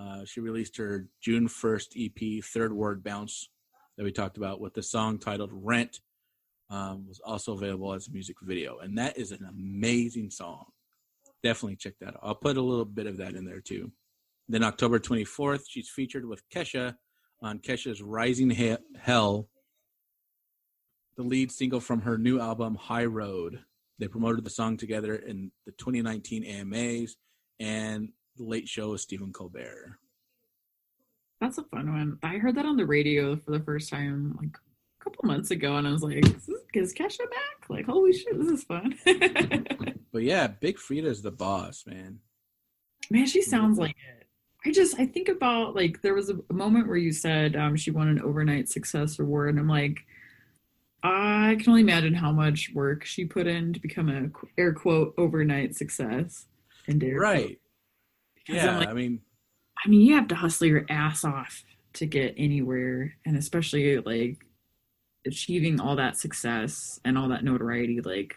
uh, 0.00 0.24
she 0.24 0.40
released 0.40 0.76
her 0.76 1.08
June 1.20 1.48
1st 1.48 1.96
EP, 1.96 2.44
Third 2.44 2.72
Ward 2.72 3.02
Bounce, 3.02 3.48
that 3.96 4.04
we 4.04 4.12
talked 4.12 4.36
about, 4.36 4.60
with 4.60 4.74
the 4.74 4.82
song 4.82 5.18
titled 5.18 5.50
"Rent." 5.52 6.00
um, 6.70 7.06
was 7.06 7.20
also 7.24 7.52
available 7.52 7.92
as 7.92 8.08
a 8.08 8.12
music 8.12 8.36
video, 8.42 8.78
and 8.78 8.98
that 8.98 9.16
is 9.16 9.32
an 9.32 9.46
amazing 9.48 10.30
song. 10.30 10.66
Definitely 11.42 11.76
check 11.76 11.94
that 12.00 12.14
out. 12.14 12.20
I'll 12.22 12.34
put 12.34 12.56
a 12.56 12.62
little 12.62 12.84
bit 12.84 13.06
of 13.06 13.18
that 13.18 13.34
in 13.34 13.44
there 13.44 13.60
too. 13.60 13.92
Then 14.48 14.62
October 14.62 14.98
24th, 14.98 15.64
she's 15.68 15.88
featured 15.88 16.24
with 16.24 16.48
Kesha 16.50 16.94
on 17.42 17.58
Kesha's 17.58 18.00
Raising 18.00 18.50
He- 18.50 18.76
Hell, 18.98 19.48
the 21.16 21.22
lead 21.22 21.50
single 21.50 21.80
from 21.80 22.02
her 22.02 22.16
new 22.16 22.40
album 22.40 22.76
High 22.76 23.04
Road. 23.06 23.60
They 23.98 24.08
promoted 24.08 24.44
the 24.44 24.50
song 24.50 24.76
together 24.76 25.16
in 25.16 25.50
the 25.64 25.72
2019 25.72 26.44
AMAs 26.44 27.16
and 27.58 28.10
the 28.36 28.44
Late 28.44 28.68
Show 28.68 28.92
with 28.92 29.00
Stephen 29.00 29.32
Colbert. 29.32 29.98
That's 31.40 31.58
a 31.58 31.64
fun 31.64 31.92
one. 31.92 32.18
I 32.22 32.36
heard 32.38 32.54
that 32.56 32.66
on 32.66 32.76
the 32.76 32.86
radio 32.86 33.36
for 33.36 33.50
the 33.50 33.60
first 33.60 33.90
time 33.90 34.36
like 34.40 34.56
a 34.56 35.04
couple 35.04 35.26
months 35.26 35.50
ago, 35.50 35.76
and 35.76 35.86
I 35.86 35.92
was 35.92 36.02
like, 36.02 36.24
"Is, 36.24 36.46
this, 36.46 36.60
is 36.74 36.94
Kesha 36.94 37.28
back? 37.30 37.68
Like, 37.68 37.84
holy 37.86 38.12
shit, 38.12 38.38
this 38.38 38.50
is 38.50 38.64
fun." 38.64 38.94
But 40.16 40.22
yeah, 40.22 40.46
Big 40.46 40.78
Freedia's 40.78 41.20
the 41.20 41.30
boss, 41.30 41.84
man. 41.86 42.20
Man, 43.10 43.26
she 43.26 43.42
sounds 43.42 43.78
like 43.78 43.90
it. 43.90 44.15
I 44.66 44.72
just 44.72 44.98
I 44.98 45.06
think 45.06 45.28
about 45.28 45.76
like 45.76 46.02
there 46.02 46.12
was 46.12 46.28
a 46.28 46.52
moment 46.52 46.88
where 46.88 46.96
you 46.96 47.12
said 47.12 47.54
um, 47.54 47.76
she 47.76 47.92
won 47.92 48.08
an 48.08 48.20
overnight 48.20 48.68
success 48.68 49.20
award, 49.20 49.50
and 49.50 49.60
I'm 49.60 49.68
like, 49.68 50.00
I 51.04 51.56
can 51.60 51.70
only 51.70 51.82
imagine 51.82 52.14
how 52.14 52.32
much 52.32 52.72
work 52.74 53.04
she 53.04 53.24
put 53.24 53.46
in 53.46 53.72
to 53.74 53.80
become 53.80 54.08
a 54.08 54.60
air 54.60 54.72
quote 54.72 55.14
overnight 55.16 55.76
success. 55.76 56.46
And. 56.88 57.00
Right. 57.16 57.60
Yeah, 58.48 58.78
like, 58.78 58.88
I 58.88 58.92
mean, 58.92 59.20
I 59.84 59.88
mean, 59.88 60.00
you 60.00 60.14
have 60.14 60.28
to 60.28 60.34
hustle 60.34 60.66
your 60.66 60.84
ass 60.88 61.24
off 61.24 61.64
to 61.94 62.06
get 62.06 62.34
anywhere, 62.36 63.14
and 63.24 63.36
especially 63.36 63.98
like 63.98 64.44
achieving 65.24 65.80
all 65.80 65.94
that 65.96 66.16
success 66.16 66.98
and 67.04 67.16
all 67.16 67.28
that 67.28 67.44
notoriety 67.44 68.00
like 68.00 68.34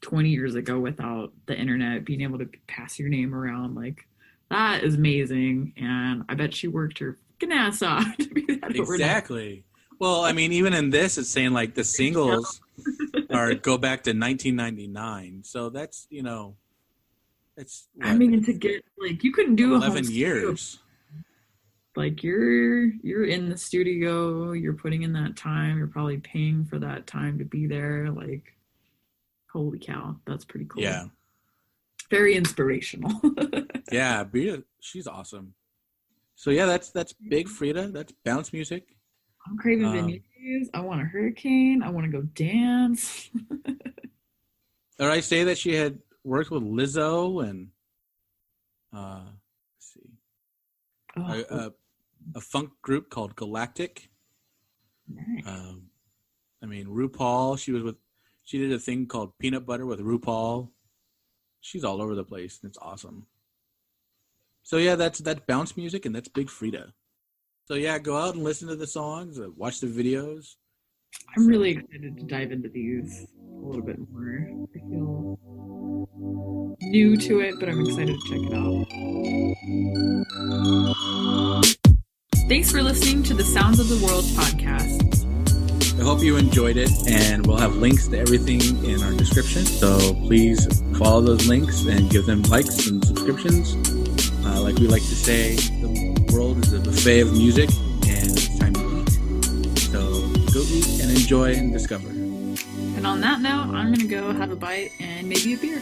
20 0.00 0.30
years 0.30 0.54
ago 0.54 0.78
without 0.78 1.32
the 1.46 1.58
internet 1.58 2.04
being 2.04 2.20
able 2.22 2.38
to 2.38 2.48
pass 2.66 2.98
your 2.98 3.08
name 3.08 3.34
around 3.34 3.74
like 3.74 4.06
that 4.50 4.82
is 4.84 4.94
amazing 4.94 5.72
and 5.76 6.24
i 6.28 6.34
bet 6.34 6.54
she 6.54 6.68
worked 6.68 6.98
her 6.98 7.16
fucking 7.40 7.52
ass 7.56 7.82
off 7.82 8.16
to 8.18 8.28
be 8.30 8.42
that 8.46 8.64
overnight. 8.76 9.00
Exactly. 9.00 9.64
Well, 10.00 10.24
I 10.24 10.32
mean, 10.32 10.52
even 10.52 10.74
in 10.74 10.90
this, 10.90 11.18
it's 11.18 11.28
saying 11.28 11.52
like 11.52 11.74
the 11.74 11.82
singles 11.82 12.60
are 13.30 13.54
go 13.54 13.76
back 13.78 14.04
to 14.04 14.10
1999. 14.10 15.42
So 15.44 15.70
that's 15.70 16.06
you 16.10 16.22
know, 16.22 16.54
it's 17.56 17.88
i 18.02 18.14
mean 18.14 18.42
to 18.44 18.52
get 18.52 18.84
like 18.98 19.24
you 19.24 19.32
couldn't 19.32 19.56
do 19.56 19.72
a 19.74 19.76
11 19.78 20.04
studio. 20.04 20.28
years. 20.28 20.78
like 21.96 22.22
you're 22.22 22.84
you're 23.02 23.24
in 23.24 23.48
the 23.48 23.56
studio 23.58 24.52
you're 24.52 24.72
putting 24.74 25.02
in 25.02 25.12
that 25.14 25.36
time 25.36 25.76
you're 25.78 25.88
probably 25.88 26.18
paying 26.18 26.64
for 26.64 26.78
that 26.78 27.06
time 27.08 27.36
to 27.38 27.44
be 27.44 27.66
there 27.66 28.08
like 28.10 28.54
holy 29.52 29.78
cow 29.80 30.14
that's 30.26 30.44
pretty 30.44 30.66
cool 30.66 30.82
Yeah, 30.82 31.06
very 32.10 32.34
inspirational 32.34 33.12
yeah. 33.92 34.24
Bria, 34.24 34.62
she's 34.80 35.06
awesome. 35.06 35.54
So 36.34 36.50
yeah, 36.50 36.66
that's 36.66 36.90
that's 36.90 37.12
big 37.12 37.48
Freedia. 37.48 37.92
That's 37.92 38.12
bounce 38.24 38.52
music. 38.52 38.96
I'm 39.46 39.56
craving 39.58 39.86
Um, 39.86 39.94
venues. 39.94 40.66
I 40.74 40.80
want 40.80 41.00
a 41.00 41.04
hurricane. 41.04 41.82
I 41.82 41.90
want 41.90 42.06
to 42.06 42.12
go 42.12 42.22
dance. 42.22 43.28
Or 45.00 45.08
I 45.08 45.20
say 45.20 45.44
that 45.44 45.56
she 45.58 45.74
had 45.74 46.00
worked 46.24 46.50
with 46.50 46.64
Lizzo 46.64 47.48
and 47.48 47.68
uh, 48.92 49.20
let's 49.76 49.94
see, 49.94 50.10
Oh, 51.16 51.22
a, 51.22 51.54
a, 51.66 51.72
a 52.34 52.40
funk 52.40 52.70
group 52.82 53.08
called 53.08 53.36
Galactic. 53.36 54.10
nice. 55.08 55.46
Um, 55.46 55.84
I 56.60 56.66
mean, 56.66 56.86
RuPaul. 56.88 57.58
She 57.60 57.70
was 57.70 57.84
with. 57.84 57.94
She 58.42 58.58
did 58.58 58.72
a 58.72 58.78
thing 58.80 59.06
called 59.06 59.38
Peanut 59.38 59.64
Butter 59.66 59.86
with 59.86 60.00
RuPaul. 60.00 60.70
She's 61.60 61.84
all 61.84 62.00
over 62.00 62.14
the 62.14 62.24
place, 62.24 62.58
and 62.62 62.68
it's 62.68 62.78
awesome. 62.80 63.26
So 64.62 64.76
yeah, 64.76 64.96
that's 64.96 65.18
that's 65.20 65.40
bounce 65.46 65.76
music, 65.76 66.06
and 66.06 66.14
that's 66.14 66.28
Big 66.28 66.48
Freedia. 66.48 66.92
So 67.64 67.74
yeah, 67.74 67.98
go 67.98 68.16
out 68.16 68.34
and 68.34 68.44
listen 68.44 68.68
to 68.68 68.76
the 68.76 68.86
songs, 68.86 69.38
uh, 69.38 69.48
watch 69.56 69.80
the 69.80 69.86
videos. 69.86 70.56
I'm 71.36 71.46
really 71.46 71.70
excited 71.70 72.16
to 72.18 72.24
dive 72.24 72.52
into 72.52 72.68
these 72.68 73.26
a 73.40 73.66
little 73.66 73.82
bit 73.82 73.98
more. 74.10 74.50
I 74.74 74.78
feel 74.78 75.38
new 76.80 77.16
to 77.16 77.40
it, 77.40 77.54
but 77.58 77.68
I'm 77.68 77.80
excited 77.80 78.16
to 78.18 78.28
check 78.28 78.40
it 78.40 78.54
out. 78.54 78.86
Thanks 82.48 82.70
for 82.70 82.82
listening 82.82 83.22
to 83.24 83.34
the 83.34 83.44
Sounds 83.44 83.78
of 83.80 83.88
the 83.88 84.04
World 84.06 84.24
podcast. 84.24 85.27
I 85.98 86.02
hope 86.02 86.20
you 86.20 86.36
enjoyed 86.36 86.76
it, 86.76 86.90
and 87.08 87.44
we'll 87.44 87.56
have 87.56 87.74
links 87.74 88.06
to 88.08 88.18
everything 88.18 88.60
in 88.84 89.02
our 89.02 89.12
description. 89.14 89.66
So 89.66 90.14
please 90.14 90.64
follow 90.96 91.20
those 91.20 91.48
links 91.48 91.86
and 91.86 92.08
give 92.08 92.24
them 92.24 92.42
likes 92.42 92.86
and 92.86 93.04
subscriptions. 93.04 93.74
Uh, 94.46 94.60
like 94.62 94.76
we 94.76 94.86
like 94.86 95.02
to 95.02 95.16
say, 95.16 95.56
the 95.56 96.30
world 96.32 96.58
is 96.64 96.72
a 96.72 96.78
buffet 96.78 97.20
of 97.20 97.32
music, 97.32 97.68
and 98.06 98.30
it's 98.30 98.58
time 98.58 98.74
to 98.74 99.00
eat. 99.00 99.78
So 99.78 99.98
go 100.52 100.60
eat 100.68 101.02
and 101.02 101.10
enjoy 101.10 101.54
and 101.54 101.72
discover. 101.72 102.08
And 102.08 103.04
on 103.04 103.20
that 103.22 103.40
note, 103.40 103.74
I'm 103.74 103.92
going 103.92 103.98
to 103.98 104.06
go 104.06 104.32
have 104.32 104.52
a 104.52 104.56
bite 104.56 104.92
and 105.00 105.28
maybe 105.28 105.54
a 105.54 105.58
beer. 105.58 105.78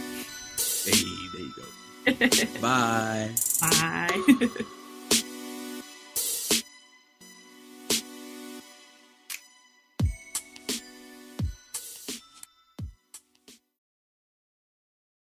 Hey, 0.84 0.92
there 1.32 1.42
you 1.42 1.52
go. 1.56 2.60
Bye. 2.62 3.30
Bye. 3.60 4.48